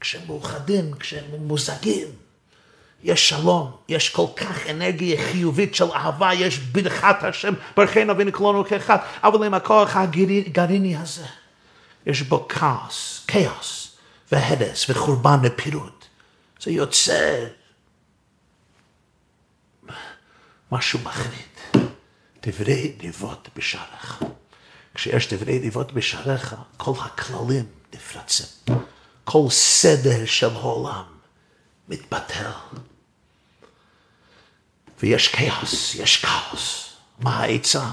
כשהם 0.00 0.22
מאוחדים, 0.26 0.92
כשהם 1.00 1.24
מוזגים, 1.38 2.06
יש 3.04 3.28
שלום, 3.28 3.70
יש 3.88 4.08
כל 4.08 4.26
כך 4.36 4.66
אנרגיה 4.66 5.22
חיובית 5.22 5.74
של 5.74 5.90
אהבה, 5.94 6.34
יש 6.34 6.58
ברכת 6.58 7.16
השם, 7.22 7.54
ברכנו 7.76 8.12
אבינו 8.12 8.32
כולנו 8.32 8.64
כאחד, 8.64 8.96
אבל 9.24 9.46
עם 9.46 9.54
הכוח 9.54 9.96
הגרעיני 9.96 10.96
הזה, 10.96 11.24
יש 12.06 12.22
בו 12.22 12.48
כאוס, 12.48 13.24
כאוס, 13.26 13.96
והרס, 14.32 14.90
וחורבן 14.90 15.38
ופירוט. 15.42 16.04
זה 16.60 16.70
יוצר 16.70 17.46
משהו 20.72 20.98
מחריד. 20.98 21.86
דברי 22.42 22.92
דיבות 22.96 23.48
בשערך. 23.56 24.22
כשיש 24.94 25.32
דברי 25.32 25.58
דיבות 25.58 25.92
בשעריך, 25.92 26.56
כל 26.76 26.92
הכללים 27.00 27.64
נפרצים. 27.94 28.46
כל 29.24 29.46
סדר 29.50 30.26
של 30.26 30.50
העולם 30.50 31.04
מתבטל. 31.88 32.50
ויש 35.02 35.28
כאוס, 35.28 35.94
יש 35.94 36.24
כאוס. 36.24 36.92
מה 37.18 37.36
העצה? 37.36 37.84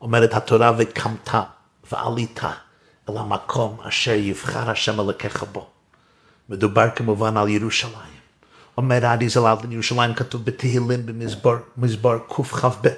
אומרת 0.00 0.34
התורה 0.34 0.72
וקמת 0.78 1.28
ועלית 1.92 2.40
אל 3.08 3.16
המקום 3.16 3.76
אשר 3.88 4.12
יבחר 4.12 4.70
השם 4.70 5.00
אלוקיך 5.00 5.44
בו. 5.52 5.66
מדובר 6.48 6.90
כמובן 6.96 7.36
על 7.36 7.48
ירושלים. 7.48 8.12
אומר 8.78 9.06
האריזל 9.06 9.46
על 9.46 9.56
ירושלים 9.70 10.14
כתוב 10.14 10.44
בתהילים 10.44 11.06
במזבור 11.76 12.18
קכ"ב. 12.28 12.88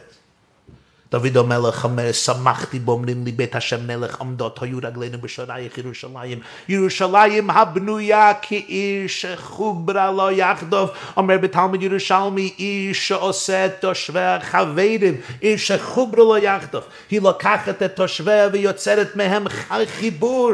דוד 1.14 1.37
המלך 1.37 1.85
אומר, 1.85 2.12
שמחתי 2.12 2.78
באומרים 2.78 3.25
לי 3.25 3.33
בית 3.33 3.56
השם 3.56 3.87
מלך 3.87 4.21
עמדות 4.21 4.62
היו 4.62 4.78
רגלינו 4.83 5.18
בשורייך 5.18 5.78
ירושלים. 5.78 6.38
ירושלים 6.68 7.50
הבנויה 7.50 8.33
כעיר 8.42 9.06
שחוברה 9.06 10.12
לא 10.12 10.33
יחדוב, 10.33 10.90
אומר 11.16 11.38
בתלמוד 11.38 11.83
ירושלמי, 11.83 12.52
עיר 12.56 12.92
שעושה 12.92 13.68
תושביה 13.80 14.38
חברים, 14.40 15.21
עיר 15.40 15.56
שחוברה 15.56 16.25
לא 16.25 16.38
יחדוב. 16.38 16.83
היא 17.11 17.21
לוקחת 17.21 17.83
את 17.83 17.97
תושביה 17.97 18.49
ויוצרת 18.52 19.16
מהם 19.16 19.47
חיבור, 19.87 20.52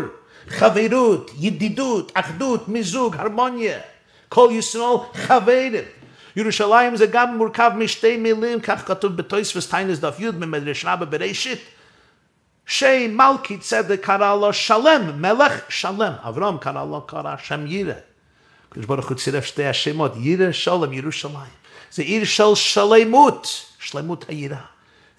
חברות, 0.48 1.30
ידידות, 1.38 2.12
אחדות, 2.14 2.68
מיזוג, 2.68 3.16
הרמוניה. 3.18 3.78
כל 4.28 4.48
ישראל 4.52 4.96
חברים. 5.14 5.99
ירושלים 6.40 6.96
זה 6.96 7.06
גם 7.06 7.36
מורכב 7.36 7.70
משתי 7.76 8.16
מילים, 8.16 8.60
כך 8.60 8.86
כתוב 8.86 9.16
בתויספוס 9.16 9.66
טיינס 9.66 9.98
דף 9.98 10.16
י' 10.18 10.30
במדרש 10.30 10.84
רבה 10.84 11.06
בראשית. 11.06 11.60
שם 12.66 13.16
מלכי 13.16 13.58
צדק 13.58 14.00
קרא 14.04 14.36
לו 14.36 14.52
שלם, 14.52 15.22
מלך 15.22 15.52
שלם. 15.68 16.12
אברהם 16.28 16.58
קרא 16.58 16.84
לו 16.84 17.00
קרא 17.06 17.34
שם 17.44 17.66
יירא. 17.66 17.92
הקדוש 18.68 18.86
ברוך 18.86 19.08
הוא 19.08 19.16
צירף 19.16 19.44
שתי 19.44 19.66
השמות, 19.66 20.12
יירא 20.16 20.52
שלם 20.52 20.92
ירושלים. 20.92 21.52
זה 21.92 22.02
עיר 22.02 22.24
של 22.24 22.54
שלמות, 22.54 23.66
שלמות 23.78 24.24
היראה, 24.28 24.58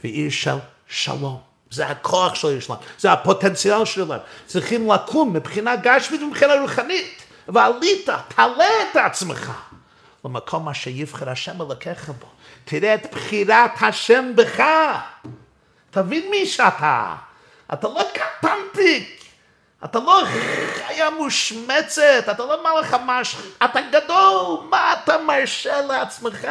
ועיר 0.04 0.30
של 0.30 0.56
שלום. 0.88 1.40
זה 1.72 1.88
הכוח 1.88 2.36
של 2.36 2.48
ירושלים, 2.48 2.80
זה 3.00 3.12
הפוטנציאל 3.12 3.86
שלהם. 3.86 4.20
צריכים 4.46 4.92
לקום 4.92 5.34
מבחינה 5.34 5.76
גשמית 5.76 6.22
ומבחינה 6.22 6.54
רוחנית. 6.62 7.24
ועלית, 7.48 8.10
תעלה 8.36 8.66
את 8.92 8.96
עצמך. 8.96 9.52
למקום 10.26 10.70
אשר 10.70 10.90
יבחר 10.90 11.30
השם 11.30 11.62
אלוקיך 11.62 12.10
בו. 12.10 12.28
תראה 12.66 12.96
את 12.96 13.12
בחירת 13.12 13.72
השם 13.82 14.36
בך. 14.36 14.64
תבין 15.92 16.30
מי 16.30 16.46
שאתה. 16.46 17.16
אתה 17.74 17.88
לא 17.88 18.04
קטנטיק. 18.14 19.22
אתה 19.86 20.00
לא 20.00 20.24
חיה 20.74 21.10
מושמצת, 21.10 22.24
אתה 22.32 22.46
לא 22.46 22.64
מלך 22.64 22.94
המש... 22.94 23.36
אתה 23.66 23.80
גדול, 23.92 24.60
מה 24.70 24.94
אתה 24.94 25.18
מרשה 25.18 25.82
לעצמך 25.82 26.48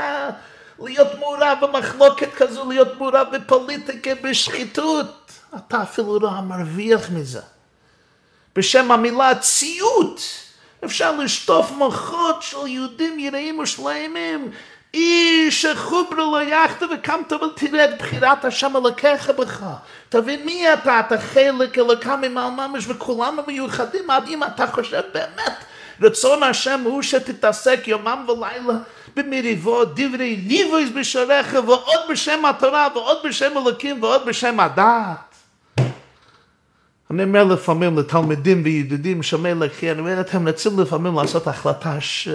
להיות 0.79 1.19
מעורב 1.19 1.59
במחלוקת 1.61 2.35
כזו, 2.35 2.69
להיות 2.69 2.99
מעורב 2.99 3.27
בפוליטיקה, 3.33 4.11
בשחיתות? 4.23 5.33
אתה 5.57 5.83
אפילו 5.83 6.19
לא 6.19 6.31
מרוויח 6.31 7.11
מזה. 7.11 7.41
בשם 8.57 8.93
המילה 8.93 9.35
ציות. 9.35 10.21
אפשר 10.85 11.17
לשטוף 11.17 11.71
מוחות 11.71 12.43
של 12.43 12.67
יהודים 12.67 13.19
יראים 13.19 13.59
ושלמים 13.59 14.51
איש 14.95 15.67
חוברו 15.75 16.15
לא 16.15 16.43
יחד 16.43 16.87
וקמת 16.93 17.33
ותרד 17.33 17.91
בחירת 17.99 18.45
השם 18.45 18.77
אלוקיך 18.77 19.31
בך. 19.31 19.65
תבין 20.09 20.45
מי 20.45 20.73
אתה, 20.73 21.01
אתה 21.01 21.19
חלק 21.19 21.79
אלוקה 21.79 22.17
ממעל 22.17 22.51
ממש 22.51 22.85
וכולנו 22.89 23.43
מיוחדים 23.47 24.11
עד 24.11 24.29
אם 24.29 24.45
אתה 24.45 24.67
חושב 24.67 25.03
באמת 25.15 25.53
רצון 26.03 26.43
השם 26.43 26.81
הוא 26.85 27.03
שתתעסק 27.03 27.81
יומם 27.87 28.27
ולילה 28.29 28.79
במריבות, 29.17 30.01
דברי 30.01 30.37
ליבויס 30.37 30.91
בשעריך 30.95 31.57
ועוד 31.67 32.01
בשם 32.11 32.45
התורה 32.45 32.89
ועוד 32.95 33.19
בשם 33.25 33.59
אלוקים 33.59 34.03
ועוד 34.03 34.27
בשם 34.27 34.61
הדעת. 34.61 35.30
אני 37.11 37.23
אומר 37.23 37.45
לפעמים 37.45 37.99
לתלמידים 37.99 38.63
וידידים 38.65 39.23
שומע 39.23 39.55
לכי, 39.55 39.91
אני 39.91 40.01
אומר 40.01 40.21
אתם 40.21 40.49
רוצים 40.49 40.81
לפעמים 40.81 41.15
לעשות 41.15 41.47
החלטה 41.47 42.01
ש... 42.01 42.29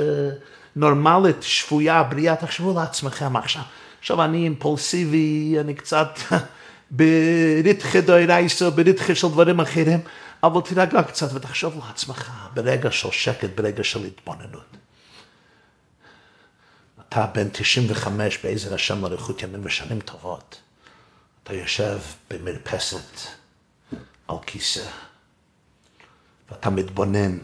נורמלית, 0.75 1.43
שפויה, 1.43 2.03
בריאה, 2.03 2.35
תחשבו 2.35 2.73
לעצמכם 2.79 3.35
עכשיו. 3.35 3.61
עכשיו 3.99 4.23
אני 4.23 4.37
אימפולסיבי, 4.37 5.55
אני 5.59 5.73
קצת 5.73 6.19
בריתחי 6.91 8.01
דוירייסו, 8.01 8.71
בריתחי 8.71 9.15
של 9.15 9.27
דברים 9.27 9.59
אחרים, 9.59 9.99
אבל 10.43 10.61
תירגע 10.61 11.03
קצת 11.03 11.33
ותחשוב 11.33 11.81
לעצמך 11.87 12.31
ברגע 12.53 12.91
של 12.91 13.11
שקט, 13.11 13.49
ברגע 13.55 13.83
של 13.83 14.05
התבוננות. 14.05 14.77
אתה 17.09 17.25
בן 17.25 17.47
95 17.51 18.37
בעזר 18.43 18.73
השם 18.73 19.01
לאריכות 19.01 19.43
ימים 19.43 19.61
ושנים 19.63 19.99
טובות. 19.99 20.61
אתה 21.43 21.53
יושב 21.53 21.97
במרפסת 22.31 23.34
על 24.27 24.37
כיסא, 24.45 24.89
ואתה 26.49 26.69
מתבונן 26.69 27.37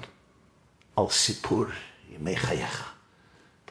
על 0.96 1.06
סיפור 1.10 1.66
ימי 2.10 2.38
חייך. 2.38 2.92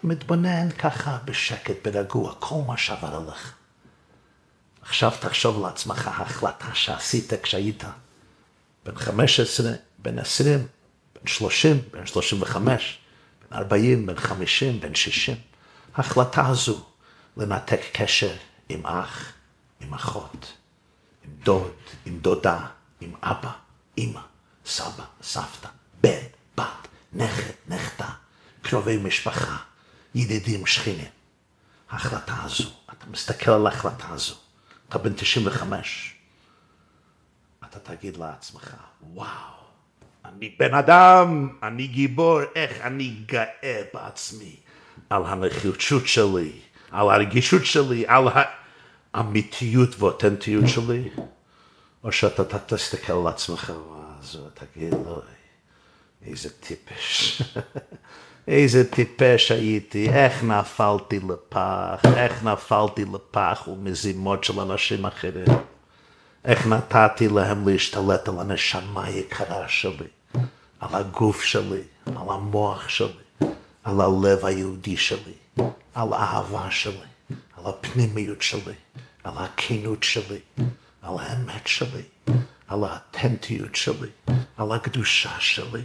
מתבונן 0.05 0.71
ככה 0.71 1.19
בשקט, 1.25 1.87
ברגוע, 1.87 2.35
כל 2.39 2.61
מה 2.67 2.77
שעבר 2.77 3.17
עליך. 3.17 3.55
עכשיו 4.83 5.11
תחשוב 5.21 5.63
לעצמך 5.63 6.09
החלטה 6.09 6.75
שעשית 6.75 7.33
כשהיית 7.43 7.85
בן 8.85 8.97
15, 8.97 9.73
בן 9.99 10.19
20, 10.19 10.67
בן 11.15 11.27
30, 11.27 11.81
בן 11.93 12.07
35, 12.07 12.99
בן 13.51 13.57
40, 13.57 14.07
בן 14.07 14.17
50, 14.17 14.81
בן 14.81 14.95
60. 14.95 15.37
ההחלטה 15.95 16.47
הזו 16.47 16.85
לנתק 17.37 17.81
קשר 17.93 18.33
עם 18.69 18.87
אח, 18.87 19.33
עם 19.81 19.95
אחות, 19.95 20.53
עם 21.25 21.31
דוד, 21.43 21.73
עם 22.07 22.19
דודה, 22.19 22.67
עם 23.01 23.13
אבא, 23.23 23.51
אמא, 23.99 24.21
סבא, 24.67 25.05
סבתא, 25.23 25.69
בן, 26.01 26.23
בת, 26.59 26.89
נכד, 27.13 27.53
נכדה, 27.69 28.09
קרובי 28.63 28.97
משפחה. 28.97 29.57
ידידים, 30.15 30.67
שכנים. 30.67 31.11
ההחלטה 31.91 32.35
הזו, 32.43 32.71
אתה 32.87 33.07
מסתכל 33.11 33.51
על 33.51 33.67
ההחלטה 33.67 34.09
הזו, 34.09 34.35
אתה 34.89 34.99
בן 34.99 35.13
95, 35.15 36.15
אתה 37.65 37.79
תגיד 37.79 38.17
לעצמך, 38.17 38.77
וואו, 39.15 39.29
אני 40.25 40.55
בן 40.59 40.75
אדם, 40.75 41.49
אני 41.63 41.87
גיבור, 41.87 42.41
איך 42.55 42.81
אני 42.81 43.17
גאה 43.27 43.83
בעצמי 43.95 44.57
על 45.11 45.27
הנחישות 45.27 46.07
שלי, 46.07 46.53
על 46.91 47.11
הרגישות 47.11 47.67
שלי, 47.67 48.05
על 48.07 48.25
האמיתיות 49.15 49.89
ואותנטיות 49.99 50.69
שלי, 50.69 51.11
או 52.05 52.13
שאתה 52.13 52.59
תסתכל 52.59 53.13
על 53.13 53.27
עצמך 53.27 53.73
ותגיד, 54.21 54.95
אוי, 54.95 55.23
איזה 56.27 56.49
טיפש. 56.61 57.43
איזה 58.49 58.91
טיפש 58.91 59.51
הייתי, 59.51 60.09
איך 60.09 60.45
נפלתי 60.45 61.21
לפח, 61.29 62.01
איך 62.17 62.45
נפלתי 62.45 63.05
לפח 63.05 63.69
ומזימות 63.69 64.45
של 64.45 64.61
אנשים 64.61 65.07
אחרים. 65.07 65.47
איך 66.45 66.67
נתתי 66.67 67.29
להם 67.29 67.69
להשתלט 67.69 68.29
על 68.29 68.39
הנשמה 68.39 69.05
היקרה 69.05 69.69
שלי, 69.69 70.09
על 70.81 70.89
הגוף 70.93 71.43
שלי, 71.43 71.83
על 72.07 72.29
המוח 72.29 72.89
שלי, 72.89 73.47
על 73.85 74.01
הלב 74.01 74.45
היהודי 74.45 74.97
שלי, 74.97 75.35
על 75.95 76.13
האהבה 76.13 76.71
שלי, 76.71 76.95
על 77.31 77.65
הפנימיות 77.67 78.43
שלי, 78.43 78.75
על 79.25 79.33
הכנות 79.37 80.03
שלי, 80.03 80.41
על 81.03 81.15
האמת 81.19 81.67
שלי, 81.67 82.03
על 82.69 82.85
האותנטיות 82.85 83.75
שלי, 83.75 84.11
על 84.57 84.73
הקדושה 84.73 85.41
שלי, 85.41 85.83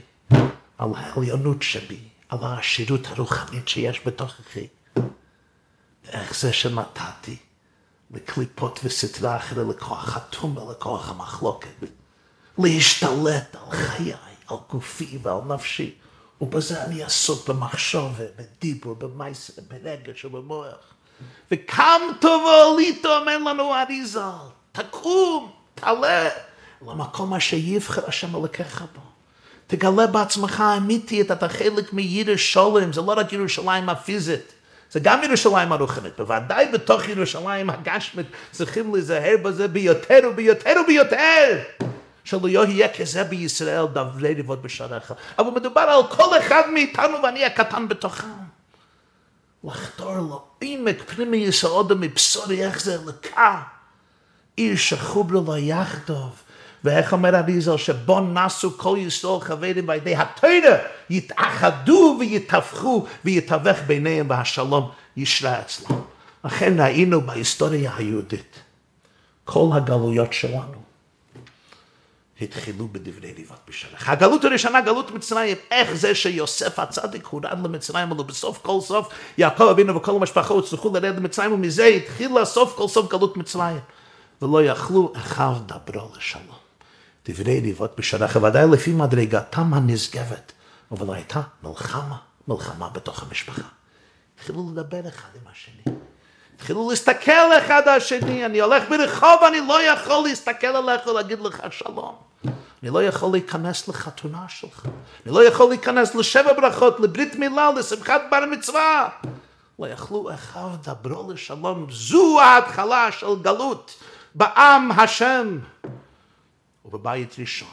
על 0.78 0.90
העליונות 0.96 1.62
שלי. 1.62 2.00
על 2.30 2.40
העשירות 2.42 3.08
הרוחנית 3.08 3.68
שיש 3.68 4.02
בתוככי. 4.06 4.68
איך 6.08 6.40
זה 6.40 6.54
שנתתי 6.54 7.38
לקליפות 8.12 8.80
וסתרה 8.84 9.38
אחרי 9.38 9.64
לכוח 9.70 10.18
הטומאה, 10.18 10.72
לכוח 10.72 11.10
המחלוקת, 11.10 11.70
להשתלט 12.58 13.56
על 13.56 13.72
חיי, 13.72 14.14
על 14.48 14.58
גופי 14.70 15.18
ועל 15.22 15.42
נפשי, 15.48 15.96
ובזה 16.42 16.84
אני 16.84 17.04
עסוק 17.04 17.50
במחשוב, 17.50 18.20
בדיבור, 18.36 18.96
במייסר, 18.96 19.62
ברגש 19.68 20.26
ובמוח. 20.26 20.94
וקם 21.52 22.02
טובו 22.22 22.78
ליטו, 22.78 23.18
אומר 23.18 23.38
לנו 23.38 23.76
אריזל, 23.76 24.48
תקום, 24.76 25.52
תעלה 25.76 26.30
למקום 26.88 27.34
אשר 27.34 27.58
יבחר 27.60 28.02
השם 28.08 28.36
אלוקיך 28.36 28.82
בו. 28.96 29.02
תגלה 29.68 30.08
בעצמך 30.08 30.64
אמיתית, 30.78 31.32
אתה 31.32 31.50
חלק 31.50 31.94
מירושלים, 31.94 32.94
זה 32.94 33.02
לא 33.02 33.14
רק 33.18 33.34
ירושלים 33.34 33.90
הפיזית, 33.90 34.54
זה 34.92 35.00
גם 35.00 35.24
ירושלים 35.24 35.72
הרוחנית, 35.72 36.14
בוודאי 36.18 36.72
בתוך 36.74 37.10
ירושלים 37.10 37.70
הגשמית 37.70 38.28
צריכים 38.52 38.94
להיזהר 38.94 39.36
בזה 39.44 39.68
ביותר 39.68 40.20
וביותר 40.32 40.74
וביותר. 40.84 41.60
שלא 42.24 42.48
יהיה 42.48 42.94
כזה 42.94 43.24
בישראל 43.24 43.86
דברי 43.86 44.34
ריבות 44.34 44.62
בשעריך. 44.62 45.14
אבל 45.40 45.52
מדובר 45.52 45.82
על 45.82 46.08
כל 46.08 46.40
אחד 46.40 46.62
מאיתנו 46.74 47.24
ואני 47.24 47.46
הקטן 47.46 47.88
בתוכם. 47.88 48.28
לחתור 49.64 50.40
לעמק 50.62 51.02
פנימי 51.02 51.38
יסעודו 51.38 51.96
מבשורי 51.96 52.66
איך 52.66 52.82
זה 52.82 52.98
לקה. 53.06 53.62
עיר 54.56 54.76
שחוברו 54.76 55.42
לו 55.42 55.58
יחדוב. 55.58 56.42
ואיך 56.84 57.14
אומר 57.14 57.36
אריזל 57.36 57.78
שבו 57.78 58.20
נסו 58.20 58.78
כל 58.78 58.98
ישראל 59.00 59.40
חברים 59.40 59.88
בידי 59.88 60.16
התוירה 60.16 60.78
יתאחדו 61.10 62.18
ויתהפכו 62.20 63.06
ויתווך 63.26 63.78
ביניהם 63.88 64.30
והשלום 64.30 64.92
ישרה 65.18 65.62
אצלם. 65.62 66.00
לכן 66.46 66.82
ראינו 66.82 67.22
בהיסטוריה 67.22 67.92
היהודית 67.98 68.60
כל 69.46 69.70
הגלויות 69.74 70.34
שלנו 70.34 70.86
התחילו 72.42 72.88
בדברי 72.92 73.34
ריבת 73.34 73.60
בשלך. 73.70 74.10
הגלות 74.10 74.46
הראשונה, 74.46 74.82
גלות 74.82 75.12
מצרים, 75.12 75.58
איך 75.72 75.94
זה 75.94 76.16
שיוסף 76.16 76.80
הצדיק 76.80 77.26
הורד 77.26 77.46
למצרים, 77.46 78.12
אבל 78.12 78.24
בסוף 78.24 78.60
כל 78.62 78.82
סוף 78.82 79.10
יעקב 79.38 79.64
אבינו 79.64 79.96
וכל 79.96 80.16
המשפחה 80.16 80.54
הצליחו 80.54 80.94
לרד 80.94 81.16
למצרים, 81.16 81.54
ומזה 81.54 81.86
התחילה 81.86 82.46
סוף 82.46 82.74
כל 82.78 82.88
סוף 82.88 83.12
גלות 83.12 83.38
מצרים. 83.38 83.80
ולא 84.42 84.64
יכלו 84.64 85.14
אחיו 85.16 85.56
דברו 85.66 86.10
לשלום. 86.18 86.56
דברי 87.28 87.60
ריבות 87.60 87.96
בשעריך, 87.98 88.40
ודאי 88.42 88.68
לפי 88.72 88.94
מדרגתם 88.94 89.74
הנשגבת, 89.74 90.52
אבל 90.92 91.16
הייתה 91.16 91.42
מלחמה, 91.64 92.18
מלחמה 92.48 92.90
בתוך 92.90 93.24
המשפחה. 93.24 93.62
התחילו 94.36 94.70
לדבר 94.72 95.08
אחד 95.08 95.30
עם 95.36 95.52
השני. 95.52 95.96
התחילו 96.56 96.90
להסתכל 96.90 97.58
אחד 97.58 97.82
על 97.88 97.98
השני, 97.98 98.46
אני 98.46 98.60
הולך 98.60 98.84
ברחוב, 98.90 99.44
אני 99.48 99.60
לא 99.68 99.84
יכול 99.84 100.28
להסתכל 100.28 100.68
עליך 100.68 101.08
ולהגיד 101.08 101.40
לך 101.40 101.62
שלום. 101.72 102.16
אני 102.84 102.94
לא 102.94 103.04
יכול 103.04 103.32
להיכנס 103.32 103.88
לחתונה 103.88 104.46
שלך. 104.48 104.86
אני 105.26 105.34
לא 105.34 105.48
יכול 105.48 105.70
להיכנס 105.70 106.16
לשבע 106.16 106.54
ברכות, 106.54 107.00
לברית 107.00 107.36
מילה, 107.36 107.72
לשמחת 107.72 108.22
בר 108.32 108.46
מצווה. 108.52 109.10
לא 109.80 109.88
יכלו 109.88 110.34
אחיו 110.34 110.70
דברו 110.84 111.32
לשלום. 111.32 111.88
זו 111.92 112.42
ההתחלה 112.42 113.12
של 113.12 113.42
גלות 113.42 113.96
בעם 114.36 114.92
השם. 114.92 115.58
ובבית 116.86 117.36
ראשון 117.40 117.68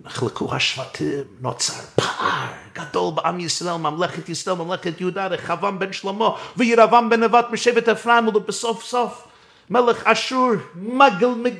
נחלקו 0.00 0.54
השבטים, 0.54 1.24
נוצר 1.40 1.82
פער 1.94 2.52
גדול 2.72 3.14
בעם 3.14 3.40
ישראל, 3.40 3.76
ממלכת 3.76 4.28
ישראל, 4.28 4.56
ממלכת 4.56 5.00
יהודה, 5.00 5.26
רחבעם 5.26 5.78
בן 5.78 5.92
שלמה 5.92 6.28
וירבעם 6.56 7.10
בן 7.10 7.22
נבט 7.22 7.46
משבט 7.52 7.88
אפרים, 7.88 8.28
ובסוף 8.28 8.84
סוף 8.84 9.28
מלך 9.70 10.06
אשור 10.06 10.50
מגל, 10.74 11.28
מג, 11.28 11.54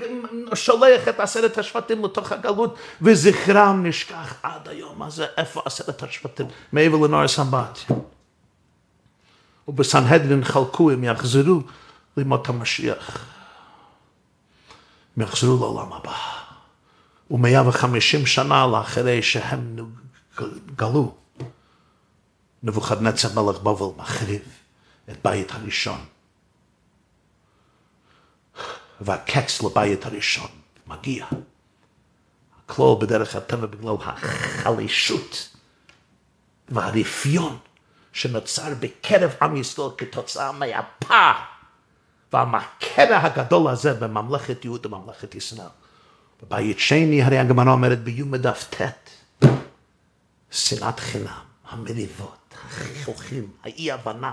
שולח 0.55 1.09
את 1.09 1.21
עשרת 1.21 1.59
השבטים 1.59 2.05
לתוך 2.05 2.33
הגלות 2.33 2.77
וזכרם 3.03 3.87
נשכח 3.87 4.35
עד 4.43 4.69
היום 4.69 5.03
הזה, 5.03 5.27
איפה 5.37 5.63
עשרת 5.65 6.03
השבטים? 6.03 6.47
מעבר 6.73 6.97
לנור 6.97 7.29
סמבת. 7.29 7.79
ובסנהדרין 9.69 10.45
חלקו, 10.45 10.91
הם 10.91 11.05
יחזרו 11.05 11.61
לימות 12.17 12.49
המשיח. 12.49 13.34
הם 15.17 15.23
יחזרו 15.23 15.57
לעולם 15.57 15.93
הבא. 15.93 16.19
ומאה 17.31 17.69
וחמישים 17.69 18.27
שנה 18.27 18.67
לאחרי 18.67 19.23
שהם 19.23 19.77
גלו, 20.77 21.15
נבוכדנצר 22.63 23.43
מלך 23.43 23.59
בבל 23.59 24.03
מחריב 24.03 24.43
את 25.11 25.17
בית 25.25 25.53
הראשון. 25.53 26.05
והקץ 29.01 29.63
לבית 29.63 30.07
הראשון 30.07 30.51
מגיע. 30.87 31.27
הכלול 32.65 32.97
בדרך 33.01 33.37
הטבע 33.37 33.67
בגלל 33.67 33.95
החלישות 34.01 35.49
והרפיון 36.69 37.59
שנוצר 38.13 38.75
בקרב 38.81 39.35
עם 39.43 39.57
ישראל 39.57 39.91
כתוצאה 39.99 40.53
מהפער 40.53 41.54
והמקרע 42.35 43.17
הגדול 43.17 43.69
הזה 43.69 43.95
בממלכת 43.95 44.65
יהודה 44.65 44.95
וממלכת 44.95 45.35
ישראל. 45.35 45.69
בבית 46.43 46.79
שני 46.79 47.23
הרי 47.23 47.39
הגמרא 47.39 47.73
אומרת 47.73 48.05
ביום 48.05 48.37
דף 48.37 48.67
ט', 48.71 48.83
שנאת 50.51 51.01
חינם, 51.01 51.45
המריבות, 51.69 52.55
החיכוכים, 52.67 53.51
האי 53.65 53.93
הבנה, 53.93 54.33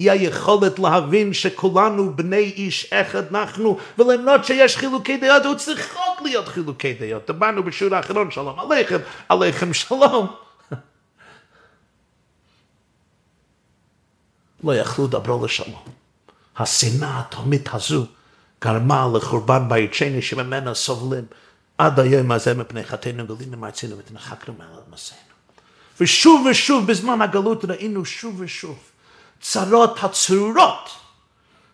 אי 0.00 0.10
היכולת 0.10 0.78
להבין 0.78 1.32
שכולנו 1.32 2.16
בני 2.16 2.36
איש 2.36 2.92
אחד 2.92 3.36
אנחנו, 3.36 3.78
ולמרות 3.98 4.44
שיש 4.44 4.76
חילוקי 4.76 5.16
דעות, 5.16 5.44
הוא 5.44 5.54
צריכות 5.54 6.20
להיות 6.22 6.48
חילוקי 6.48 6.94
דעות. 6.94 7.30
אמרנו 7.30 7.62
בשיעור 7.62 7.94
האחרון, 7.94 8.30
שלום 8.30 8.58
עליכם, 8.58 8.98
עליכם 9.28 9.74
שלום. 9.74 10.26
לא 14.64 14.74
יכלו 14.74 15.06
דברו 15.06 15.44
לשלום. 15.44 16.00
השנאה 16.56 17.20
התהומית 17.20 17.68
הזו 17.72 18.06
גרמה 18.64 19.08
לחורבן 19.14 19.68
בית 19.68 19.94
שני 19.94 20.22
שממנה 20.22 20.74
סובלים 20.74 21.24
עד 21.78 22.00
היום 22.00 22.32
הזה 22.32 22.54
מפני 22.54 22.84
חטאינו 22.84 23.26
גלינו 23.26 23.56
מארצינו 23.56 23.98
ותנחקנו 23.98 24.54
מעל 24.58 24.78
אדמסינו. 24.86 25.20
ושוב 26.00 26.46
ושוב 26.50 26.86
בזמן 26.86 27.22
הגלות 27.22 27.64
ראינו 27.64 28.04
שוב 28.04 28.40
ושוב 28.40 28.78
צרות 29.40 30.04
הצרורות 30.04 30.90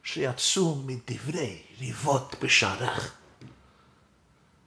שיצאו 0.05 0.75
מדברי 0.87 1.59
ריבות 1.81 2.35
בשערך. 2.43 3.12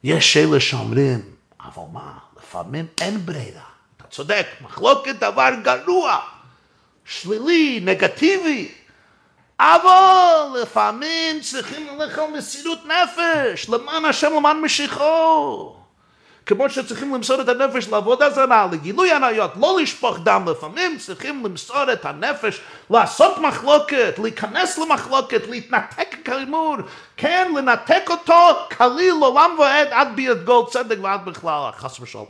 יש 0.03 0.37
אלה 0.37 0.59
שאומרים, 0.59 1.21
אבל 1.59 1.83
מה, 1.93 2.17
לפעמים 2.37 2.85
אין 3.01 3.25
ברירה. 3.25 3.63
אתה 3.97 4.07
צודק, 4.07 4.47
מחלוקת 4.61 5.15
דבר 5.15 5.49
גרוע, 5.63 6.19
שלילי, 7.05 7.79
נגטיבי, 7.83 8.71
אבל 9.59 10.61
לפעמים 10.61 11.41
צריכים 11.41 11.99
ללכת 11.99 12.17
על 12.17 12.31
מסירות 12.37 12.79
נפש, 12.85 13.69
למען 13.69 14.05
השם, 14.05 14.33
למען 14.33 14.61
משיחו. 14.61 15.75
כמו 16.45 16.69
שצריכים 16.69 17.13
למסור 17.15 17.41
את 17.41 17.49
הנפש 17.49 17.87
לעבודה 17.87 18.29
זרה, 18.29 18.67
לגילוי 18.71 19.11
עניות, 19.11 19.51
לא 19.59 19.79
לשפוך 19.81 20.19
דם, 20.19 20.45
לפעמים 20.51 20.97
צריכים 20.97 21.45
למסור 21.45 21.93
את 21.93 22.05
הנפש, 22.05 22.61
לעשות 22.89 23.37
מחלוקת, 23.37 24.19
להיכנס 24.23 24.77
למחלוקת, 24.77 25.41
להתנתק 25.47 26.15
כאמור, 26.25 26.75
כן, 27.17 27.51
לנתק 27.57 28.03
אותו 28.09 28.67
כליל 28.77 29.15
עולם 29.21 29.51
ועד 29.59 29.87
עד 29.91 30.07
ביד 30.15 30.43
גול 30.45 30.65
צדק 30.71 30.97
ועד 31.01 31.25
בכלל, 31.25 31.71
חס 31.71 31.99
ושלום. 31.99 32.25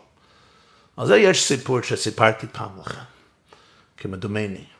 על 0.97 1.07
זה 1.07 1.17
יש 1.17 1.43
סיפור 1.43 1.81
שסיפרתי 1.81 2.47
פעם 2.47 2.69
לכם, 2.79 3.01
כמדומני. 3.97 4.78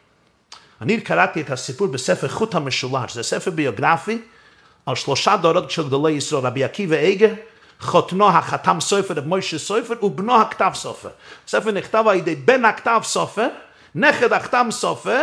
אני 0.81 1.01
קראתי 1.01 1.41
את 1.41 1.49
הסיפור 1.49 1.87
בספר 1.87 2.27
חוט 2.27 2.55
המשולש, 2.55 3.13
זה 3.13 3.23
ספר 3.23 3.51
ביוגרפי 3.51 4.21
על 4.85 4.95
שלושה 4.95 5.37
דורות 5.37 5.71
של 5.71 5.87
גדולי 5.87 6.11
ישראל, 6.11 6.45
רבי 6.45 6.63
עקיבא 6.63 6.95
איגר, 6.95 7.33
חותנו 7.79 8.29
החתם 8.29 8.77
סופר, 8.79 9.13
רב 9.13 9.27
מוישה 9.27 9.59
סופר, 9.59 10.05
ובנו 10.05 10.41
הכתב 10.41 10.71
סופר. 10.73 11.09
הספר 11.47 11.71
נכתב 11.71 12.03
על 12.07 12.15
ידי 12.15 12.35
בן 12.35 12.65
הכתב 12.65 13.01
סופר, 13.03 13.47
נכד 13.95 14.33
הכתב 14.33 14.65
סופר, 14.71 15.21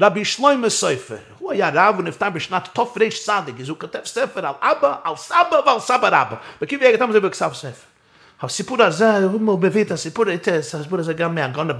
רבי 0.00 0.24
שלוימה 0.24 0.70
סופר. 0.70 1.16
הוא 1.38 1.52
היה 1.52 1.70
רב, 1.74 1.94
הוא 1.94 2.04
נפטר 2.04 2.30
בשנת 2.30 2.68
תרצ"ג, 2.72 3.60
אז 3.60 3.68
הוא 3.68 3.78
כותב 3.80 4.00
ספר 4.04 4.46
על 4.46 4.54
אבא, 4.60 4.96
על 5.04 5.16
סבא 5.16 5.60
ועל 5.66 5.80
סבא 5.80 6.06
רבא. 6.06 6.36
בקיבי 6.60 6.92
כתב 6.92 7.08
זה 7.12 7.20
בכתב 7.20 7.50
ספר. 7.54 7.93
הסיפור 8.42 8.82
הזה, 8.82 9.18
הוא 9.18 9.58
מביא 9.60 9.84
את 9.84 9.90
הסיפור, 9.90 10.24
את 10.34 10.48
הסיפור 10.48 10.98
הזה 10.98 11.12
גם 11.12 11.34
מהגון 11.34 11.70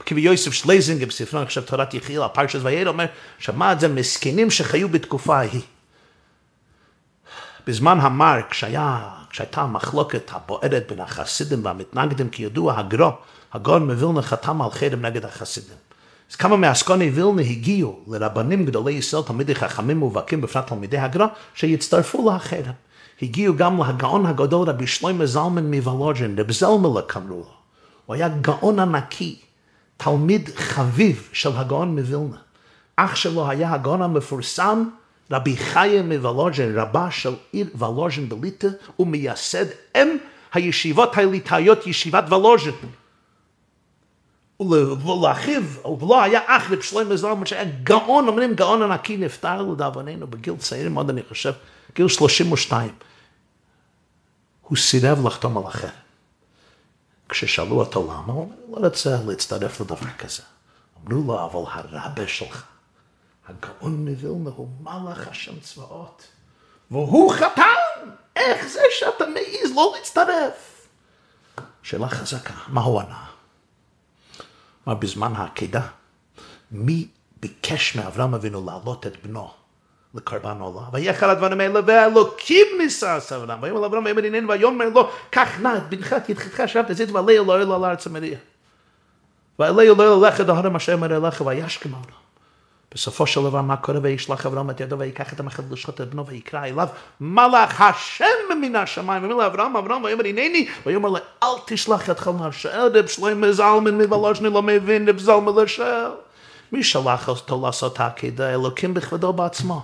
בקיבי 0.00 0.20
יוסף 0.20 0.52
שלייזינג, 0.52 1.04
בספרו, 1.04 1.38
אני 1.38 1.46
חושב, 1.46 1.60
תורת 1.60 1.94
יחיל, 1.94 2.22
על 2.22 2.28
פרשת 2.32 2.58
וירא, 2.62 2.88
אומר, 2.88 3.04
שמע 3.38 3.72
את 3.72 3.80
זה 3.80 3.88
מסכנים 3.88 4.50
שחיו 4.50 4.88
בתקופה 4.88 5.36
ההיא. 5.36 5.60
בזמן 7.66 8.00
המר, 8.00 8.36
כשהיה, 8.50 9.08
כשהייתה 9.30 9.60
המחלוקת 9.60 10.30
הבוערת 10.32 10.84
בין 10.88 11.00
החסידים 11.00 11.64
והמתנגדים, 11.64 12.28
כי 12.28 12.42
ידוע, 12.42 12.78
הגרו, 12.78 13.10
הגאון 13.52 13.86
מווילנה 13.86 14.22
חתם 14.22 14.62
על 14.62 14.70
חרם 14.70 15.06
נגד 15.06 15.24
החסידים. 15.24 15.76
אז 16.30 16.36
כמה 16.36 16.56
מהסקוני 16.56 17.10
וילנה 17.10 17.42
הגיעו 17.42 18.00
לרבנים 18.08 18.66
גדולי 18.66 18.92
ישראל, 18.92 19.22
תלמידי 19.22 19.54
חכמים 19.54 19.98
מובהקים, 19.98 20.40
בפרט 20.40 20.66
תלמידי 20.66 20.98
הגרו, 20.98 21.26
שיצטרפו 21.54 22.30
לחרם. 22.30 22.85
הגיעו 23.22 23.56
גם 23.56 23.78
להגאון 23.78 24.26
הגדול 24.26 24.68
רבי 24.68 24.86
שלמה 24.86 25.26
זלמן 25.26 25.74
מוולוז'ין, 25.74 26.38
רב 26.38 26.52
זלמלה 26.52 27.02
קראו 27.02 27.26
לו. 27.28 27.46
הוא 28.06 28.14
היה 28.14 28.28
גאון 28.28 28.78
ענקי, 28.78 29.36
תלמיד 29.96 30.50
חביב 30.56 31.28
של 31.32 31.50
הגאון 31.54 31.98
מווילנה. 31.98 32.36
אח 32.96 33.14
שלו 33.14 33.48
היה 33.48 33.72
הגאון 33.72 34.02
המפורסם 34.02 34.84
רבי 35.30 35.56
חיים 35.56 36.08
מוולוז'ין, 36.08 36.78
רבה 36.78 37.10
של 37.10 37.34
עיר 37.52 37.66
וולוז'ין 37.74 38.28
בליטא, 38.28 38.68
ומייסד 38.98 39.66
אם 39.96 40.16
הישיבות 40.52 41.18
הליטאיות, 41.18 41.86
ישיבת 41.86 42.24
וולוז'ין. 42.28 42.74
ולאחיו, 44.60 45.62
ולא 46.00 46.22
היה 46.22 46.40
אח 46.46 46.70
רב 46.70 46.80
שלמה 46.80 47.16
זלמן, 47.16 47.46
שהיה 47.46 47.64
גאון, 47.82 48.28
אומרים 48.28 48.54
גאון 48.54 48.82
ענקי, 48.82 49.16
נפטר 49.16 49.62
לדאבוננו 49.62 50.26
בגיל 50.26 50.56
צעיר 50.56 50.88
מאוד, 50.88 51.10
אני 51.10 51.20
חושב, 51.28 51.52
גיל 51.94 52.08
32. 52.08 52.94
הוא 54.62 54.76
סירב 54.76 55.26
לחתום 55.26 55.58
על 55.58 55.64
החרם. 55.66 55.90
כששאלו 57.28 57.80
אותו 57.80 58.02
למה, 58.04 58.32
הוא 58.32 58.42
אומר, 58.42 58.80
לא 58.80 58.86
רוצה 58.86 59.18
להצטרף 59.26 59.80
לדבר 59.80 60.10
כזה. 60.18 60.42
אמרו 60.96 61.22
לו, 61.22 61.44
אבל 61.44 61.98
הרבה 61.98 62.28
שלך, 62.28 62.64
הגאון 63.48 64.08
מווילנה 64.08 64.50
הוא 64.56 64.68
מלאך 64.80 65.28
השם 65.28 65.60
צבאות, 65.60 66.22
והוא 66.90 67.32
חתם! 67.32 68.10
איך 68.36 68.66
זה 68.66 68.80
שאתה 68.90 69.24
מעז 69.26 69.76
לא 69.76 69.92
להצטרף? 69.96 70.88
שאלה 71.82 72.08
חזקה, 72.08 72.54
מה 72.68 72.80
הוא 72.80 73.00
ענה? 73.00 73.26
אמר 74.88 74.94
בזמן 74.94 75.32
העקידה, 75.36 75.88
מי 76.70 77.08
ביקש 77.40 77.96
מאברהם 77.96 78.34
אבינו 78.34 78.66
להעלות 78.66 79.06
את 79.06 79.26
בנו 79.26 79.50
לקרבן 80.16 80.60
עולה? 80.60 80.80
ויחל 80.92 81.30
הדברים 81.30 81.60
האלה 81.60 81.80
ואלוקים 81.86 82.66
עשה 82.84 83.16
אברהם, 83.16 83.62
ויאמר 83.62 83.80
לאברהם 83.80 84.04
ויאמר 84.04 84.24
הנני 84.24 84.46
ויאמר 84.48 84.88
לו, 84.88 85.10
קח 85.30 85.48
נא 85.60 85.76
את 85.76 85.88
בנך 85.88 86.12
את 86.12 86.28
ידחתך 86.28 86.62
שבת 86.66 86.92
זית 86.92 87.10
ועלי 87.10 87.38
אלוהי 87.38 87.64
לו 87.64 87.74
על 87.74 87.84
ארץ 87.84 88.06
המריה. 88.06 88.38
ועלי 89.58 89.88
אלוהי 89.88 90.28
לך 90.28 90.40
את 90.40 90.48
ההרם 90.48 90.76
אשר 90.76 90.94
אמר 90.94 91.16
אליך 91.16 91.40
וישכם 91.40 91.88
עליו. 91.88 92.16
בסופו 92.94 93.26
של 93.26 93.42
דבר 93.42 93.60
מה 93.60 93.76
קורה? 93.76 93.98
וישלח 94.02 94.46
אברהם 94.46 94.70
את 94.70 94.80
ידו 94.80 94.98
ויקח 94.98 95.32
את 95.32 95.40
המחד 95.40 95.72
לשחוט 95.72 96.00
את 96.00 96.10
בנו 96.10 96.26
ויקרא 96.26 96.64
אליו 96.64 96.88
מלאך 97.20 97.80
השם 97.80 98.24
מן 98.60 98.76
השמיים. 98.76 99.22
ואומר 99.22 99.34
לאברהם 99.34 99.76
אברהם 99.76 100.04
ויאמר 100.04 100.26
הנני 100.26 100.68
ויאמר 100.86 101.08
לו 101.08 101.18
אל 101.42 101.48
תשלח 101.66 102.10
את 102.10 102.18
חלמה 102.18 102.52
שאל 102.52 102.98
רב 102.98 103.06
שלמה 103.06 103.52
זלמן 103.52 103.98
מבלושני 103.98 104.50
לא 104.50 104.62
מבין 104.62 105.08
רב 105.08 105.18
זלמן 105.18 105.62
לשאל 105.62 106.10
מי 106.72 106.84
שלח 106.84 107.28
אותו 107.28 107.66
לעשות 107.66 108.00
העקידה? 108.00 108.54
אלוקים 108.54 108.94
בכבודו 108.94 109.32
בעצמו 109.32 109.82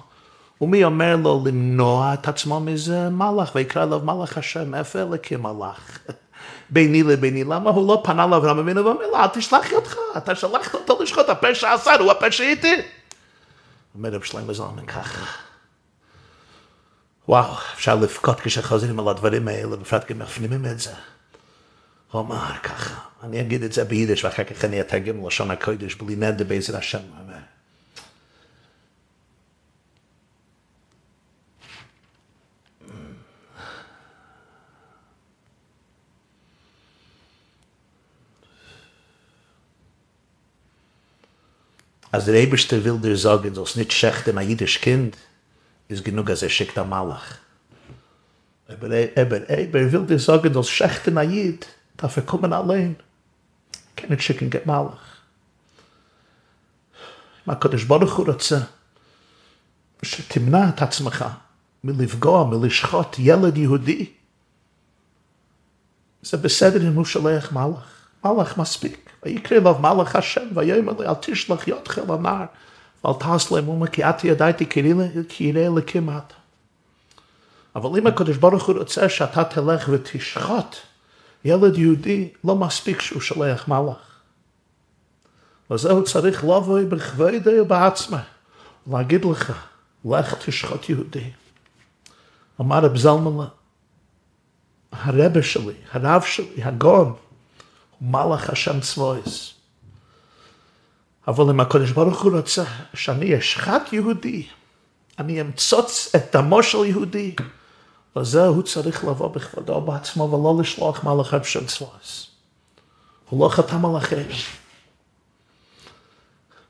ומי 0.63 0.85
אומר 0.85 1.17
לו 1.17 1.43
למנוע 1.47 2.15
את 2.15 2.29
עצמו 2.29 2.61
מזה 2.61 3.11
מלאך 3.11 3.55
ויקרא 3.55 3.83
אליו 3.83 4.01
מלאך 4.05 4.39
השם 4.39 4.75
איפה 4.75 4.99
אלוקים 4.99 5.43
מלאך 5.43 5.99
ביני 6.71 7.03
לביני, 7.03 7.45
למה 7.45 7.71
הוא 7.71 7.89
לא 7.89 8.03
פנה 8.05 8.27
לאברהם 8.27 8.59
אבינו 8.59 8.85
ואומר 8.85 9.07
לו, 9.07 9.17
אל 9.17 9.27
תשלח 9.27 9.73
אותך, 9.73 9.97
אתה 10.17 10.35
שלחת 10.35 10.75
אותו 10.75 11.03
לשחוט, 11.03 11.29
הפשע 11.29 11.73
עשה, 11.73 11.95
הוא 11.95 12.11
הפשע 12.11 12.45
איתי. 12.45 12.75
אומר 13.95 14.11
רב 14.11 14.23
שלמה 14.23 14.53
זלמן 14.53 14.87
ככה. 14.87 15.27
וואו, 17.29 17.55
אפשר 17.75 17.95
לבכות 17.95 18.41
כשחוזרים 18.41 19.01
על 19.01 19.09
הדברים 19.09 19.49
האלה, 19.49 19.77
בפרט 19.77 20.05
כי 20.05 20.15
מפנימים 20.15 20.67
את 20.67 20.81
זה. 20.81 20.91
הוא 22.11 22.21
אמר 22.21 22.53
ככה, 22.63 22.95
אני 23.23 23.41
אגיד 23.41 23.63
את 23.63 23.73
זה 23.73 23.85
ביידיש 23.85 24.25
ואחר 24.25 24.45
כך 24.45 24.65
אני 24.65 24.81
אתרגם 24.81 25.25
ללשון 25.25 25.51
הקודש 25.51 25.95
בלי 25.95 26.17
נדר 26.17 26.45
בעזר 26.45 26.77
השם. 26.77 26.99
Als 42.13 42.27
der 42.27 42.35
Eberste 42.35 42.85
will 42.85 42.99
dir 42.99 43.17
sagen, 43.17 43.55
dass 43.55 43.75
nicht 43.75 43.93
schächt 43.93 44.29
ein 44.29 44.49
jüdisch 44.49 44.81
Kind, 44.81 45.17
ist 45.89 46.05
genug, 46.05 46.29
als 46.29 46.43
er 46.43 46.51
schickt 46.51 46.77
ein 46.79 46.89
Malach. 46.89 47.39
Aber 48.69 48.91
Eber, 48.91 49.49
Eber 49.49 49.91
will 49.93 50.07
dir 50.07 50.19
sagen, 50.19 50.53
dass 50.53 50.69
schächt 50.69 51.09
ein 51.09 51.31
Jid, 51.31 51.67
darf 51.97 52.17
er 52.19 52.23
kommen 52.23 52.53
allein. 52.53 52.97
Kann 53.97 54.11
nicht 54.11 54.23
schicken, 54.23 54.51
geht 54.51 54.67
Malach. 54.67 55.09
מה 57.47 57.53
הקדוש 57.53 57.85
ברוך 57.85 58.13
הוא 58.15 58.27
רוצה? 58.27 58.59
שתמנע 60.03 60.69
את 60.69 60.83
עצמך 60.83 61.25
מלפגוע, 61.85 62.45
מלשחוט 62.45 63.17
ילד 63.19 63.57
יהודי. 63.57 64.13
זה 66.23 66.37
בסדר 66.37 66.89
אם 66.89 66.95
הוא 66.95 67.05
שולח 67.05 67.53
מלאך. 67.53 68.02
מלאך 68.25 68.59
מספיק. 68.59 69.11
ויקרא 69.23 69.57
אליו 69.57 69.77
מלאך 69.81 70.17
השם, 70.17 70.49
ויאמר 70.55 70.93
לי, 70.99 71.07
אל 71.07 71.15
תשלח 71.21 71.69
ידך 71.69 71.99
לנער, 71.99 72.45
ואל 73.05 73.15
תעש 73.21 73.53
להם 73.53 73.69
אומה, 73.69 73.87
כי 73.87 74.05
את 74.05 74.25
ידעתי 74.25 74.67
כי 75.29 75.45
יראה 75.45 75.67
אלוקים 75.67 76.11
אתה. 76.11 76.35
אבל 77.77 77.99
אם 77.99 78.07
הקדוש 78.07 78.37
ברוך 78.37 78.67
הוא 78.67 78.79
רוצה 78.79 79.09
שאתה 79.09 79.45
תלך 79.45 79.89
ותשחט 79.93 80.77
ילד 81.45 81.79
יהודי, 81.79 82.29
לא 82.45 82.57
מספיק 82.57 83.01
שהוא 83.01 83.21
שולח 83.21 83.69
מלאך. 83.69 84.21
לזה 85.71 85.93
הוא 85.93 86.03
צריך 86.03 86.45
לבוא 86.45 86.81
בכבודי 86.89 87.61
ובעצמה, 87.61 88.23
להגיד 88.91 89.25
לך, 89.25 89.53
לך 90.05 90.35
תשחט 90.45 90.89
יהודי. 90.89 91.31
אמר 92.61 92.79
רב 92.85 92.97
זלמן, 92.97 93.45
הרבה 94.93 95.43
שלי, 95.43 95.75
הרב 95.93 96.23
שלי, 96.23 96.63
הגאון, 96.63 97.15
מלאך 98.03 98.51
השם 98.51 98.81
צבויס. 98.81 99.55
אבל 101.29 101.45
אם 101.51 101.61
הקדוש 101.61 101.91
ברוך 101.91 102.23
הוא 102.23 102.37
רוצה 102.37 102.65
שאני 102.95 103.39
אשחט 103.39 103.93
יהודי, 103.93 104.47
אני 105.19 105.41
אמצוץ 105.41 106.15
את 106.17 106.37
דמו 106.37 106.63
של 106.63 106.85
יהודי, 106.85 107.35
לזה 108.17 108.47
הוא 108.47 108.63
צריך 108.63 109.05
לבוא 109.05 109.29
בכבודו 109.29 109.81
בעצמו 109.81 110.25
ולא 110.25 110.63
לשלוח 110.63 111.05
מלאכיו 111.05 111.45
של 111.45 111.67
צבויס. 111.67 112.27
הוא 113.29 113.45
לא 113.45 113.49
חתם 113.49 113.87
על 113.87 113.97
החרב. 113.97 114.27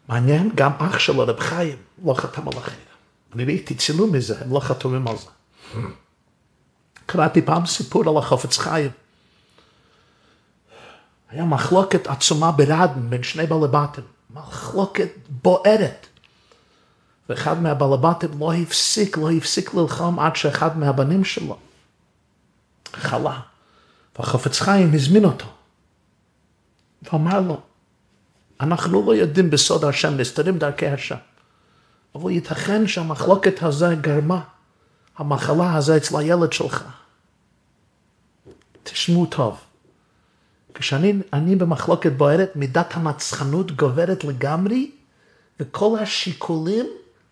מעניין, 0.08 0.50
גם 0.54 0.72
אח 0.78 0.98
שלו, 0.98 1.26
רב 1.26 1.40
חיים, 1.40 1.76
לא 2.04 2.14
חתם 2.14 2.48
על 2.48 2.58
החרב. 2.58 2.76
אני 3.34 3.44
ראיתי 3.44 3.74
צילום 3.74 4.12
מזה, 4.12 4.40
הם 4.40 4.52
לא 4.52 4.60
חתומים 4.60 5.08
על 5.08 5.16
זה. 5.16 5.30
קראתי 7.06 7.42
פעם 7.42 7.66
סיפור 7.66 8.08
על 8.08 8.16
החופץ 8.16 8.58
חיים. 8.58 8.90
היה 11.32 11.44
מחלוקת 11.44 12.06
עצומה 12.06 12.52
ברדן 12.52 13.10
בין 13.10 13.22
שני 13.22 13.46
בלבטים, 13.46 14.04
מחלוקת 14.30 15.08
בוערת. 15.28 16.06
ואחד 17.28 17.62
מהבלבטים 17.62 18.30
לא 18.38 18.52
הפסיק, 18.52 19.16
לא 19.16 19.30
הפסיק 19.30 19.74
ללחום 19.74 20.18
עד 20.18 20.36
שאחד 20.36 20.78
מהבנים 20.78 21.24
שלו 21.24 21.58
חלה. 22.92 23.40
והחפץ 24.18 24.60
חיים 24.60 24.94
הזמין 24.94 25.24
אותו. 25.24 25.46
ואמר 27.02 27.40
לו, 27.40 27.60
אנחנו 28.60 29.06
לא 29.06 29.14
יודעים 29.14 29.50
בסוד 29.50 29.84
השם, 29.84 30.16
נסתרים 30.16 30.58
דרכי 30.58 30.86
השם. 30.86 31.16
אבל 32.14 32.30
ייתכן 32.30 32.86
שהמחלוקת 32.86 33.62
הזו 33.62 33.86
גרמה, 34.00 34.40
המחלה 35.16 35.74
הזו 35.74 35.96
אצל 35.96 36.18
הילד 36.18 36.52
שלך. 36.52 36.84
תשמעו 38.82 39.26
טוב. 39.26 39.71
כשאני 40.74 41.56
במחלוקת 41.56 42.12
בוערת, 42.12 42.56
מידת 42.56 42.94
המצחנות 42.94 43.72
גוברת 43.72 44.24
לגמרי, 44.24 44.90
וכל 45.60 45.98
השיקולים 45.98 46.86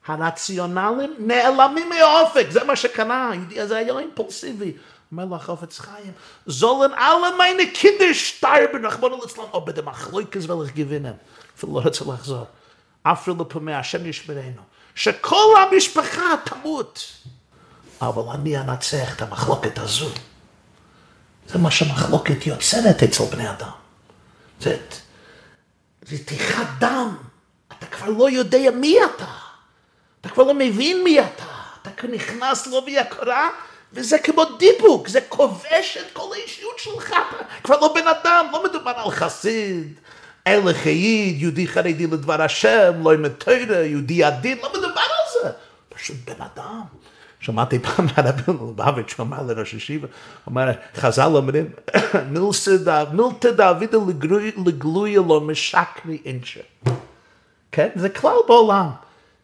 הרציונליים 0.06 1.14
נעלמים 1.18 1.88
מהאופק, 1.88 2.46
זה 2.50 2.64
מה 2.64 2.76
שקרה, 2.76 3.30
היהודי 3.30 3.60
הזה 3.60 3.76
היה 3.76 3.98
אימפולסיבי. 3.98 4.72
אומר 5.12 5.24
לו 5.24 5.36
החופץ 5.36 5.78
חיים, 5.78 6.12
זולן 6.46 6.92
alle 6.94 7.38
meine 7.38 7.76
Kinder 7.76 8.14
sterben, 8.14 8.86
רחמונו 8.86 9.16
ליצלן, 9.22 9.44
או 9.52 9.64
בדמחלוקס 9.64 10.48
ולך 10.48 10.70
גבינם. 10.74 11.12
אפילו 11.56 11.74
לא 11.74 11.80
רוצה 11.80 12.04
לחזור. 12.04 12.44
אפילו 13.02 13.36
לפעמי 13.40 13.74
השם 13.74 14.06
ישמרנו. 14.06 14.62
שכל 14.94 15.54
המשפחה 15.56 16.34
תמות. 16.44 17.12
אבל 18.00 18.22
אני 18.34 18.58
אנצח 18.58 19.16
את 19.16 19.22
המחלוקת 19.22 19.78
הזו. 19.78 20.08
זה 21.52 21.58
מה 21.58 21.70
שמחלוקת 21.70 22.46
יוצרת 22.46 23.02
אצל 23.02 23.24
בני 23.24 23.50
אדם. 23.50 23.70
זה 24.60 24.76
רתיחת 26.12 26.66
דם. 26.78 27.16
אתה 27.78 27.86
כבר 27.86 28.08
לא 28.08 28.30
יודע 28.30 28.70
מי 28.74 28.96
אתה. 29.04 29.24
אתה 30.20 30.28
כבר 30.28 30.44
לא 30.44 30.54
מבין 30.54 31.04
מי 31.04 31.20
אתה. 31.20 31.44
אתה 31.82 31.90
כבר 31.90 32.08
נכנס 32.08 32.66
לעובי 32.66 32.98
הקורה, 32.98 33.48
וזה 33.92 34.18
כמו 34.18 34.44
דיבוק, 34.44 35.08
זה 35.08 35.20
כובש 35.28 35.98
את 36.00 36.12
כל 36.12 36.28
האישיות 36.32 36.78
שלך. 36.78 37.14
כבר 37.64 37.80
לא 37.80 37.94
בן 37.94 38.08
אדם, 38.08 38.46
לא 38.52 38.64
מדובר 38.64 38.92
על 38.96 39.10
חסיד, 39.10 39.94
אלה 40.46 40.74
חייד, 40.74 41.42
יהודי 41.42 41.68
חרדי 41.68 42.06
לדבר 42.06 42.42
השם, 42.42 42.92
לא 43.02 43.12
עם 43.12 43.24
התוירה, 43.24 43.78
יהודי 43.78 44.24
עדין, 44.24 44.58
לא 44.62 44.70
מדובר 44.70 45.00
על 45.00 45.42
זה. 45.42 45.50
פשוט 45.88 46.16
בן 46.24 46.42
אדם. 46.54 46.82
שמעתי 47.40 47.78
פעם 47.78 48.06
מהרבי 48.16 48.42
לובביץ', 48.46 49.14
הוא 49.18 49.26
אמר 49.26 49.42
לראש 49.42 49.74
ישיבה, 49.74 50.06
הוא 50.06 50.16
אומר, 50.46 50.70
חז"ל 50.94 51.36
אומרים, 51.36 51.70
מילתא 52.32 53.50
דאבידא 53.50 53.98
לגלויה 54.66 55.20
לא 55.28 55.40
משקרי 55.40 56.18
אינשה. 56.24 56.60
כן? 57.72 57.88
זה 57.94 58.08
כלל 58.08 58.36
בעולם. 58.48 58.90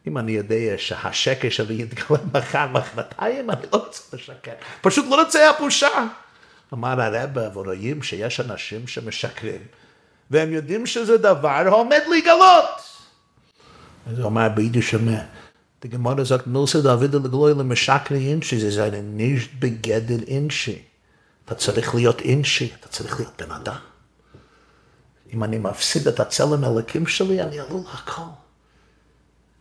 אם 0.07 0.19
אני 0.19 0.33
יודע 0.33 0.75
שהשקר 0.77 1.49
שלי 1.49 1.75
יתגלה 1.75 2.19
מחר, 2.35 2.67
מחרתיים, 2.73 3.51
אני 3.51 3.61
לא 3.73 3.79
רוצה 3.79 4.17
לשקר. 4.17 4.53
פשוט 4.81 5.07
לא 5.11 5.23
רוצה 5.23 5.51
הבושה. 5.51 6.07
אמר 6.73 7.01
הרבה, 7.01 7.43
ורואים 7.55 8.03
שיש 8.03 8.41
אנשים 8.41 8.87
שמשקרים, 8.87 9.61
והם 10.31 10.53
יודעים 10.53 10.87
שזה 10.87 11.19
דבר 11.19 11.49
העומד 11.49 12.01
להיגלות. 12.11 12.65
אז 14.11 14.19
הוא 14.19 14.25
אומר 14.25 14.49
ביידיש 14.49 14.95
אומר, 14.95 15.21
Die 15.87 15.91
Gemara 15.91 16.25
sagt, 16.25 16.49
Milse 16.49 16.83
Davide 16.83 17.17
לגלוי 17.17 17.55
למשקרי 17.55 18.31
אינשי, 18.31 18.59
זה 18.61 18.71
זה 18.71 18.91
nicht 19.17 19.61
בגדר 19.61 20.23
אינשי. 20.27 20.83
אתה 21.45 21.55
צריך 21.55 21.95
להיות 21.95 22.21
אינשי, 22.21 22.73
אתה 22.81 22.89
צריך 22.89 23.21
להיות 23.21 23.43
בן 23.43 23.51
אדם. 23.51 23.77
אם 25.33 25.45
אני 25.45 25.59
מפסיד 25.59 26.09
את 26.09 26.21
הצלם 26.21 26.65
הלקים 26.65 27.07
שלי, 27.07 27.43
אני 27.43 27.61
עלול 27.61 27.83
הכל. 27.93 28.23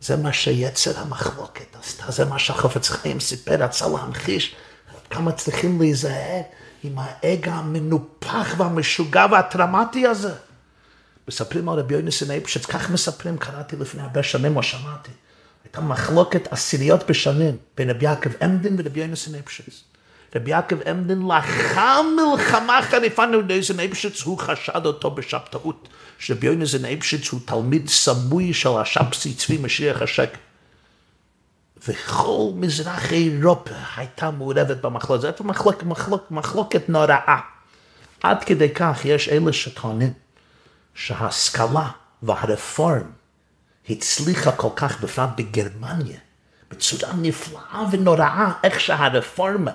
זה 0.00 0.16
מה 0.16 0.32
שיצר 0.32 0.98
המחלוקת 1.00 1.76
עשתה, 1.80 2.10
זה 2.10 2.24
מה 2.24 2.38
שהחופץ 2.38 2.88
חיים 2.88 3.20
סיפר, 3.20 3.64
רצה 3.64 3.88
להמחיש 3.88 4.54
כמה 5.10 5.32
צריכים 5.32 5.80
להיזהר 5.80 6.42
עם 6.82 6.98
האגו 6.98 7.50
המנופח 7.50 8.54
והמשוגע 8.58 9.26
והטראומטי 9.30 10.06
הזה. 10.06 10.34
מספרים 11.28 11.68
על 11.68 11.78
רבי 11.78 11.94
יוניסן 11.94 12.30
איפשץ, 12.30 12.66
כך 12.66 12.90
מספרים, 12.90 13.38
קראתי 13.38 13.76
לפני 13.76 14.02
הרבה 14.02 14.22
שנים 14.22 14.56
או 14.56 14.62
שמעתי. 14.62 15.12
הייתה 15.66 15.80
מחלוקת 15.80 16.52
עשיריות 16.52 17.10
בשנים 17.10 17.56
בין 17.76 17.90
רבי 17.90 18.04
יעקב 18.04 18.30
עמדין 18.42 18.76
ורבי 18.78 19.00
יוניסן 19.00 19.34
איפשץ. 19.34 19.84
רבי 20.36 20.50
יעקב 20.50 20.76
עמדין 20.88 21.22
לאחר 21.22 22.02
מלחמה 22.02 22.80
חריפה 22.82 23.26
נודזן 23.26 23.80
איפשץ, 23.80 24.22
הוא 24.22 24.38
חשד 24.38 24.86
אותו 24.86 25.10
בשבתאות. 25.10 25.88
שרבי 26.18 26.46
יוניסן 26.46 26.84
איפשץ 26.84 27.28
הוא 27.28 27.40
תלמיד 27.44 27.88
סמוי 27.88 28.54
של 28.54 28.68
השבסי 28.68 29.34
צבי 29.34 29.58
משיח 29.58 30.02
השקר. 30.02 30.38
וכל 31.88 32.50
מזרח 32.54 33.12
אירופה 33.12 33.70
הייתה 33.96 34.30
מעורבת 34.30 34.76
במחלוקת. 34.76 35.22
זאת 35.22 35.40
מחלוק, 35.40 35.82
מחלוק, 35.82 36.30
מחלוקת 36.30 36.88
נוראה. 36.88 37.38
עד 38.22 38.44
כדי 38.44 38.68
כך 38.68 39.04
יש 39.04 39.28
אלה 39.28 39.52
שטוענים 39.52 40.12
שההשכלה 40.94 41.88
והרפורם 42.22 43.15
הצליחה 43.90 44.52
כל 44.52 44.68
כך, 44.76 45.00
בפרט 45.00 45.28
בגרמניה, 45.36 46.18
בצורה 46.70 47.12
נפלאה 47.12 47.84
ונוראה, 47.90 48.52
איך 48.64 48.80
שהרפורמה, 48.80 49.70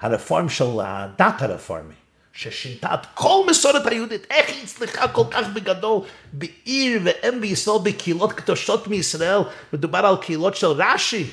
הרפורם 0.00 0.48
של 0.48 0.64
הדת 0.84 1.42
הרפורמי, 1.42 1.94
ששינתה 2.32 2.94
את 2.94 3.06
כל 3.14 3.44
מסורת 3.50 3.86
היהודית, 3.86 4.26
איך 4.30 4.48
היא 4.48 4.62
הצליחה 4.62 5.08
כל 5.08 5.24
כך 5.30 5.46
בגדול 5.54 6.02
בעיר 6.32 7.00
ואם 7.04 7.40
בישראל, 7.40 7.78
בקהילות 7.82 8.32
קדושות 8.32 8.88
מישראל, 8.88 9.40
מדובר 9.72 9.98
על 9.98 10.16
קהילות 10.16 10.56
של 10.56 10.66
רש"י, 10.66 11.30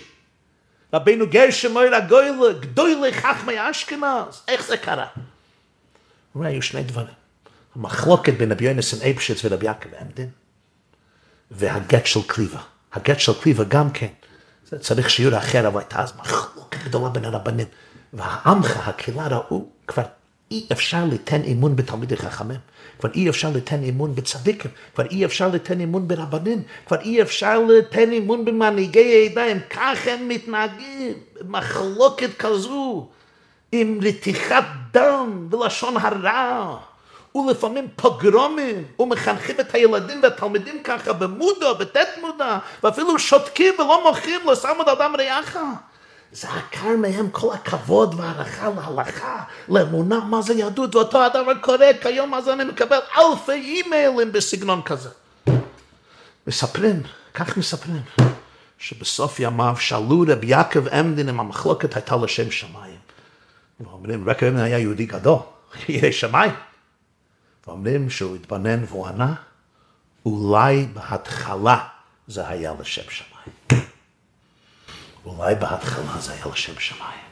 רבינו 0.94 1.30
גרשם 1.30 1.76
אויר 1.76 1.96
הגוילה, 1.96 2.54
גדולי 2.60 3.14
חכמי 3.14 3.54
אשכנז, 3.70 4.42
איך 4.48 4.68
זה 4.68 4.78
קרה? 4.78 5.08
הוא 6.34 6.46
היו 6.46 6.62
שני 6.62 6.84
דברים, 6.84 7.14
המחלוקת 7.76 8.34
בין 8.34 8.52
רבי 8.52 8.66
יונסן 8.66 9.02
אייפשיץ 9.02 9.46
ורבי 9.46 9.66
יעקב 9.66 9.90
עמדין, 10.02 10.30
והגט 11.56 12.06
של 12.06 12.20
קליבה. 12.28 12.60
הגט 12.94 13.20
של 13.20 13.34
קליבה 13.42 13.64
גם 13.64 13.92
כן, 13.92 14.08
זה 14.70 14.80
צריך 14.80 15.10
שיעור 15.10 15.38
אחר, 15.38 15.68
אבל 15.68 15.80
הייתה 15.80 16.02
אז 16.02 16.14
מחלוקת 16.20 16.84
גדולה 16.84 17.10
בין 17.10 17.26
הרבנים. 17.26 17.68
והעמך, 18.14 18.88
הקהילה 18.88 19.28
ראו, 19.28 19.66
כבר 19.88 20.04
אי 20.52 20.68
אפשר 20.72 21.06
ליתן 21.06 21.42
אמון 21.44 21.76
בתלמידי 21.76 22.18
חכמים, 22.18 22.60
כבר 23.00 23.10
אי 23.16 23.30
אפשר 23.30 23.50
ליתן 23.50 23.84
אמון 23.84 24.16
בצדיקים, 24.16 24.72
כבר 24.96 25.06
אי 25.06 25.26
אפשר 25.26 25.50
ליתן 25.50 25.82
אמון 25.82 26.08
ברבנים, 26.08 26.64
כבר 26.88 27.02
אי 27.02 27.22
אפשר 27.22 27.60
ליתן 27.60 28.12
אמון 28.12 28.46
במנהיגי 28.46 29.30
העדה, 29.36 29.60
כך 29.70 30.08
הם 30.08 30.28
מתנהגים, 30.28 31.14
מחלוקת 31.48 32.30
כזו, 32.40 33.08
עם 33.72 34.00
רתיחת 34.02 34.64
דם 34.94 35.48
ולשון 35.52 35.98
הרע. 35.98 36.78
ולפעמים 37.36 37.88
פוגרומים, 37.96 38.84
ומחנכים 39.00 39.60
את 39.60 39.76
הילדים 39.76 40.20
והתלמידים 40.24 40.84
ככה 40.84 41.14
במודע, 41.14 41.74
בתת 41.74 42.08
מודע, 42.22 42.58
ואפילו 42.84 43.20
שותקים 43.20 43.74
ולא 43.80 44.04
מוכרים, 44.08 44.42
לא 44.46 44.56
שמו 44.56 44.84
אדם 44.92 45.16
רעך. 45.20 45.58
זה 46.32 46.48
עקר 46.50 46.98
מהם 46.98 47.30
כל 47.30 47.54
הכבוד 47.54 48.16
והערכה 48.18 48.70
להלכה, 48.70 49.44
לאמונה, 49.70 50.20
מה 50.20 50.42
זה 50.42 50.54
יהדות, 50.54 50.96
ואותו 50.96 51.24
הדבר 51.26 51.54
קורה 51.62 51.90
כיום, 52.02 52.34
אז 52.34 52.50
אני 52.50 52.64
מקבל 52.64 53.00
אלפי 53.18 53.52
אימיילים 53.52 54.32
בסגנון 54.32 54.82
כזה. 54.82 55.10
מספרים, 56.48 57.02
כך 57.34 57.58
מספרים, 57.58 58.02
שבסוף 58.78 59.40
ימיו 59.40 59.76
שאלו 59.80 60.26
רבי 60.28 60.48
יעקב 60.48 60.88
עמדין 60.88 61.30
אם 61.30 61.40
המחלוקת 61.40 61.96
הייתה 61.96 62.16
לשם 62.16 62.52
שמיים. 62.52 62.98
ואומרים, 63.80 64.30
רבי 64.30 64.48
עמדין 64.48 64.64
היה 64.64 64.80
יהודי 64.80 65.06
גדול, 65.06 65.40
יהיה 65.90 66.12
שמיים. 66.12 66.52
ואומרים 67.68 68.10
שהוא 68.10 68.36
התבונן 68.36 68.84
והוא 68.88 69.08
ענה, 69.08 69.34
אולי 70.26 70.88
בהתחלה 70.94 71.78
זה 72.28 72.48
היה 72.48 72.74
לשם 72.80 73.10
שמיים. 73.10 73.84
אולי 75.26 75.56
בהתחלה 75.56 76.20
זה 76.20 76.34
היה 76.34 76.46
לשם 76.52 76.80
שמיים. 76.80 77.24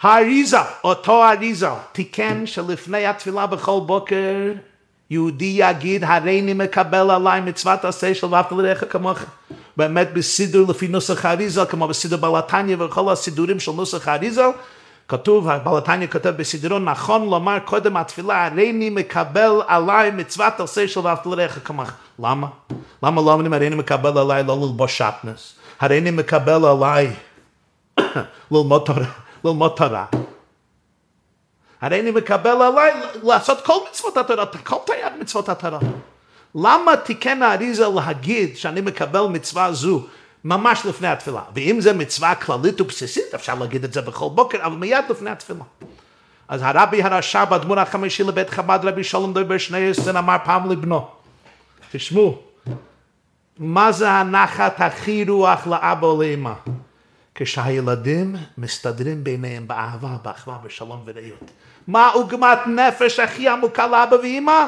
האריזה, 0.00 0.56
אותו 0.84 1.24
האריזה, 1.24 1.68
תיקן 1.92 2.46
שלפני 2.46 3.06
התפילה 3.06 3.46
בכל 3.46 3.80
בוקר 3.86 4.52
יהודי 5.10 5.54
יגיד, 5.58 6.04
הריני 6.04 6.52
מקבל 6.52 7.10
עליי 7.10 7.40
מצוות 7.40 7.84
עשה 7.84 8.14
של 8.14 8.26
ואהבת 8.26 8.52
לרעך 8.52 8.84
כמוך. 8.90 9.18
באמת 9.76 10.12
בסידור 10.12 10.70
לפי 10.70 10.88
נוסח 10.88 11.24
האריזה, 11.24 11.64
כמו 11.66 11.88
בסידור 11.88 12.18
בלתניה 12.18 12.76
וכל 12.80 13.12
הסידורים 13.12 13.60
של 13.60 13.72
נוסח 13.72 14.08
האריזה, 14.08 14.44
כתוב, 15.08 15.48
בלתניה 15.64 16.08
כותב 16.08 16.30
בסידורו, 16.30 16.78
נכון 16.78 17.30
לומר 17.30 17.58
קודם 17.64 17.96
התפילה, 17.96 18.46
הריני 18.46 18.90
מקבל 18.90 19.52
עליי 19.66 20.10
מצוות 20.10 20.60
עשה 20.60 20.88
של 20.88 21.00
ואהבת 21.00 21.26
לרעך 21.26 21.58
כמוך. 21.64 21.90
למה? 22.18 22.46
למה 23.02 23.22
לא 23.22 23.32
אומרים 23.32 23.52
הריני 23.52 23.76
מקבל 23.76 24.18
עליי 24.18 24.44
לא 24.44 24.58
ללבוש 24.62 24.98
שטנס? 24.98 25.54
הריני 25.80 26.10
מקבל 26.10 26.64
עליי 26.64 27.12
ללמוד 28.52 28.82
תורה, 28.86 29.06
ללמוד 29.44 29.72
תורה. 29.76 30.06
הרי 31.84 32.00
אני 32.00 32.10
מקבל 32.10 32.62
עליי 32.62 32.92
לעשות 33.22 33.60
כל 33.60 33.72
מצוות 33.90 34.16
התורה, 34.16 34.46
כל 34.46 34.76
תייר 34.86 35.08
מצוות 35.20 35.48
התורה. 35.48 35.78
למה 36.54 36.96
תיקן 36.96 37.42
האריזה 37.42 37.88
להגיד 37.88 38.56
שאני 38.56 38.80
מקבל 38.80 39.20
מצווה 39.20 39.72
זו 39.72 40.02
ממש 40.44 40.86
לפני 40.86 41.08
התפילה? 41.08 41.42
ואם 41.54 41.80
זה 41.80 41.92
מצווה 41.92 42.34
כללית 42.34 42.80
ובסיסית, 42.80 43.34
אפשר 43.34 43.54
להגיד 43.54 43.84
את 43.84 43.92
זה 43.92 44.00
בכל 44.00 44.28
בוקר, 44.34 44.66
אבל 44.66 44.76
מיד 44.76 45.04
לפני 45.10 45.30
התפילה. 45.30 45.64
אז 46.48 46.60
הרבי 46.62 47.02
הרשע 47.02 47.44
באדמו"ר 47.44 47.80
החמישי 47.80 48.22
לבית 48.22 48.50
חב"ד, 48.50 48.78
רבי 48.82 49.04
שלום 49.04 49.32
דובר 49.32 49.58
שני 49.58 49.90
עשרה, 49.90 50.18
אמר 50.18 50.36
פעם 50.44 50.70
לבנו, 50.70 51.08
תשמעו, 51.92 52.42
מה 53.58 53.92
זה 53.92 54.10
הנחת 54.10 54.80
הכי 54.80 55.24
רוח 55.28 55.66
לאבא 55.66 56.06
או 56.06 56.22
לאמא? 56.22 56.52
כשהילדים 57.34 58.36
מסתדרים 58.58 59.24
ביניהם 59.24 59.68
באהבה, 59.68 60.16
באחווה, 60.22 60.58
בשלום 60.64 61.02
ורעות. 61.04 61.50
מה 61.86 62.08
עוגמת 62.08 62.58
נפש 62.66 63.20
הכי 63.20 63.48
עמוקה 63.48 63.86
לאבא 63.86 64.16
ואמא? 64.16 64.66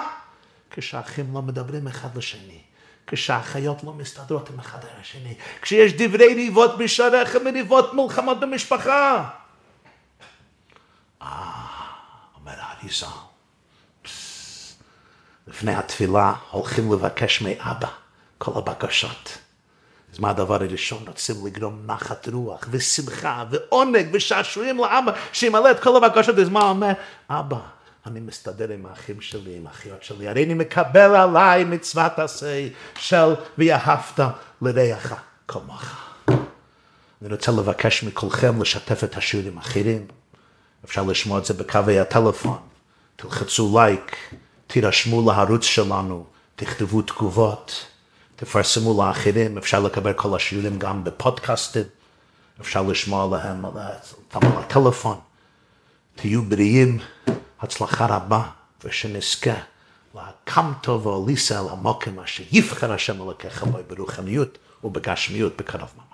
כשאחים 0.70 1.34
לא 1.34 1.42
מדברים 1.42 1.86
אחד 1.86 2.16
לשני. 2.16 2.65
כשהאחיות 3.06 3.84
לא 3.84 3.92
מסתדרות 3.92 4.50
עם 4.50 4.58
אחד 4.58 4.78
השני. 5.00 5.34
כשיש 5.62 5.92
דברי 5.92 6.34
ריבות 6.34 6.78
בשעריך 6.78 7.36
מריבות 7.44 7.94
מלחמות 7.94 8.40
במשפחה. 8.40 9.28
אה, 11.22 11.28
אומר 12.36 12.52
האריזה, 12.58 13.06
לפני 15.46 15.74
התפילה 15.74 16.32
הולכים 16.50 16.92
לבקש 16.92 17.42
מאבא 17.42 17.88
כל 18.38 18.52
הבקשות. 18.54 19.38
אז 20.12 20.18
מה 20.18 20.30
הדבר 20.30 20.54
הראשון? 20.54 21.04
רוצים 21.06 21.46
לגרום 21.46 21.82
נחת 21.86 22.28
רוח 22.28 22.60
ושמחה 22.70 23.44
ועונג 23.50 24.08
ושעשועים 24.12 24.78
לאבא 24.78 25.12
שימלא 25.32 25.70
את 25.70 25.82
כל 25.82 25.96
הבקשות. 25.96 26.38
אז 26.38 26.48
מה 26.48 26.60
אומר? 26.60 26.92
אבא, 27.30 27.58
אני 28.06 28.20
מסתדר 28.20 28.70
עם 28.70 28.86
האחים 28.86 29.20
שלי, 29.20 29.56
עם 29.56 29.66
האחיות 29.66 30.02
שלי, 30.02 30.28
הרי 30.28 30.44
אני 30.44 30.54
מקבל 30.54 31.14
עליי 31.16 31.64
מצוות 31.64 32.18
עשה 32.18 32.68
של 32.98 33.34
ואהבת 33.58 34.20
לרעך 34.62 35.12
כמוך. 35.48 35.84
אני 36.28 37.30
רוצה 37.30 37.52
לבקש 37.52 38.04
מכולכם 38.04 38.62
לשתף 38.62 39.04
את 39.04 39.16
השיעורים 39.16 39.58
האחרים. 39.58 40.06
אפשר 40.84 41.02
לשמוע 41.02 41.38
את 41.38 41.44
זה 41.44 41.54
בקווי 41.54 42.00
הטלפון. 42.00 42.58
תלחצו 43.16 43.78
לייק, 43.78 44.16
תירשמו 44.66 45.30
לערוץ 45.30 45.64
שלנו, 45.64 46.24
תכתבו 46.56 47.02
תגובות. 47.02 47.86
תפרסמו 48.36 49.02
לאחרים, 49.02 49.58
אפשר 49.58 49.80
לקבל 49.80 50.12
כל 50.12 50.36
השיעורים 50.36 50.78
גם 50.78 51.04
בפודקאסטים, 51.04 51.82
אפשר 52.60 52.82
לשמוע 52.82 53.24
עליהם 53.24 53.64
על 53.64 53.72
הטלפון. 54.32 55.18
תהיו 56.14 56.42
בריאים, 56.42 56.98
הצלחה 57.60 58.06
רבה, 58.06 58.42
ושנזכה 58.84 59.54
להקמתו 60.14 61.02
ועליסה 61.02 61.60
אל 61.60 61.68
המוקם 61.70 62.20
אשר 62.20 62.44
יבחר 62.52 62.92
השם 62.92 63.22
אלוקיך 63.22 63.64
בו 63.64 63.78
ברוחניות 63.88 64.58
ובגשמיות 64.84 65.56
בקרוב 65.56 65.88
ממש. 65.96 66.05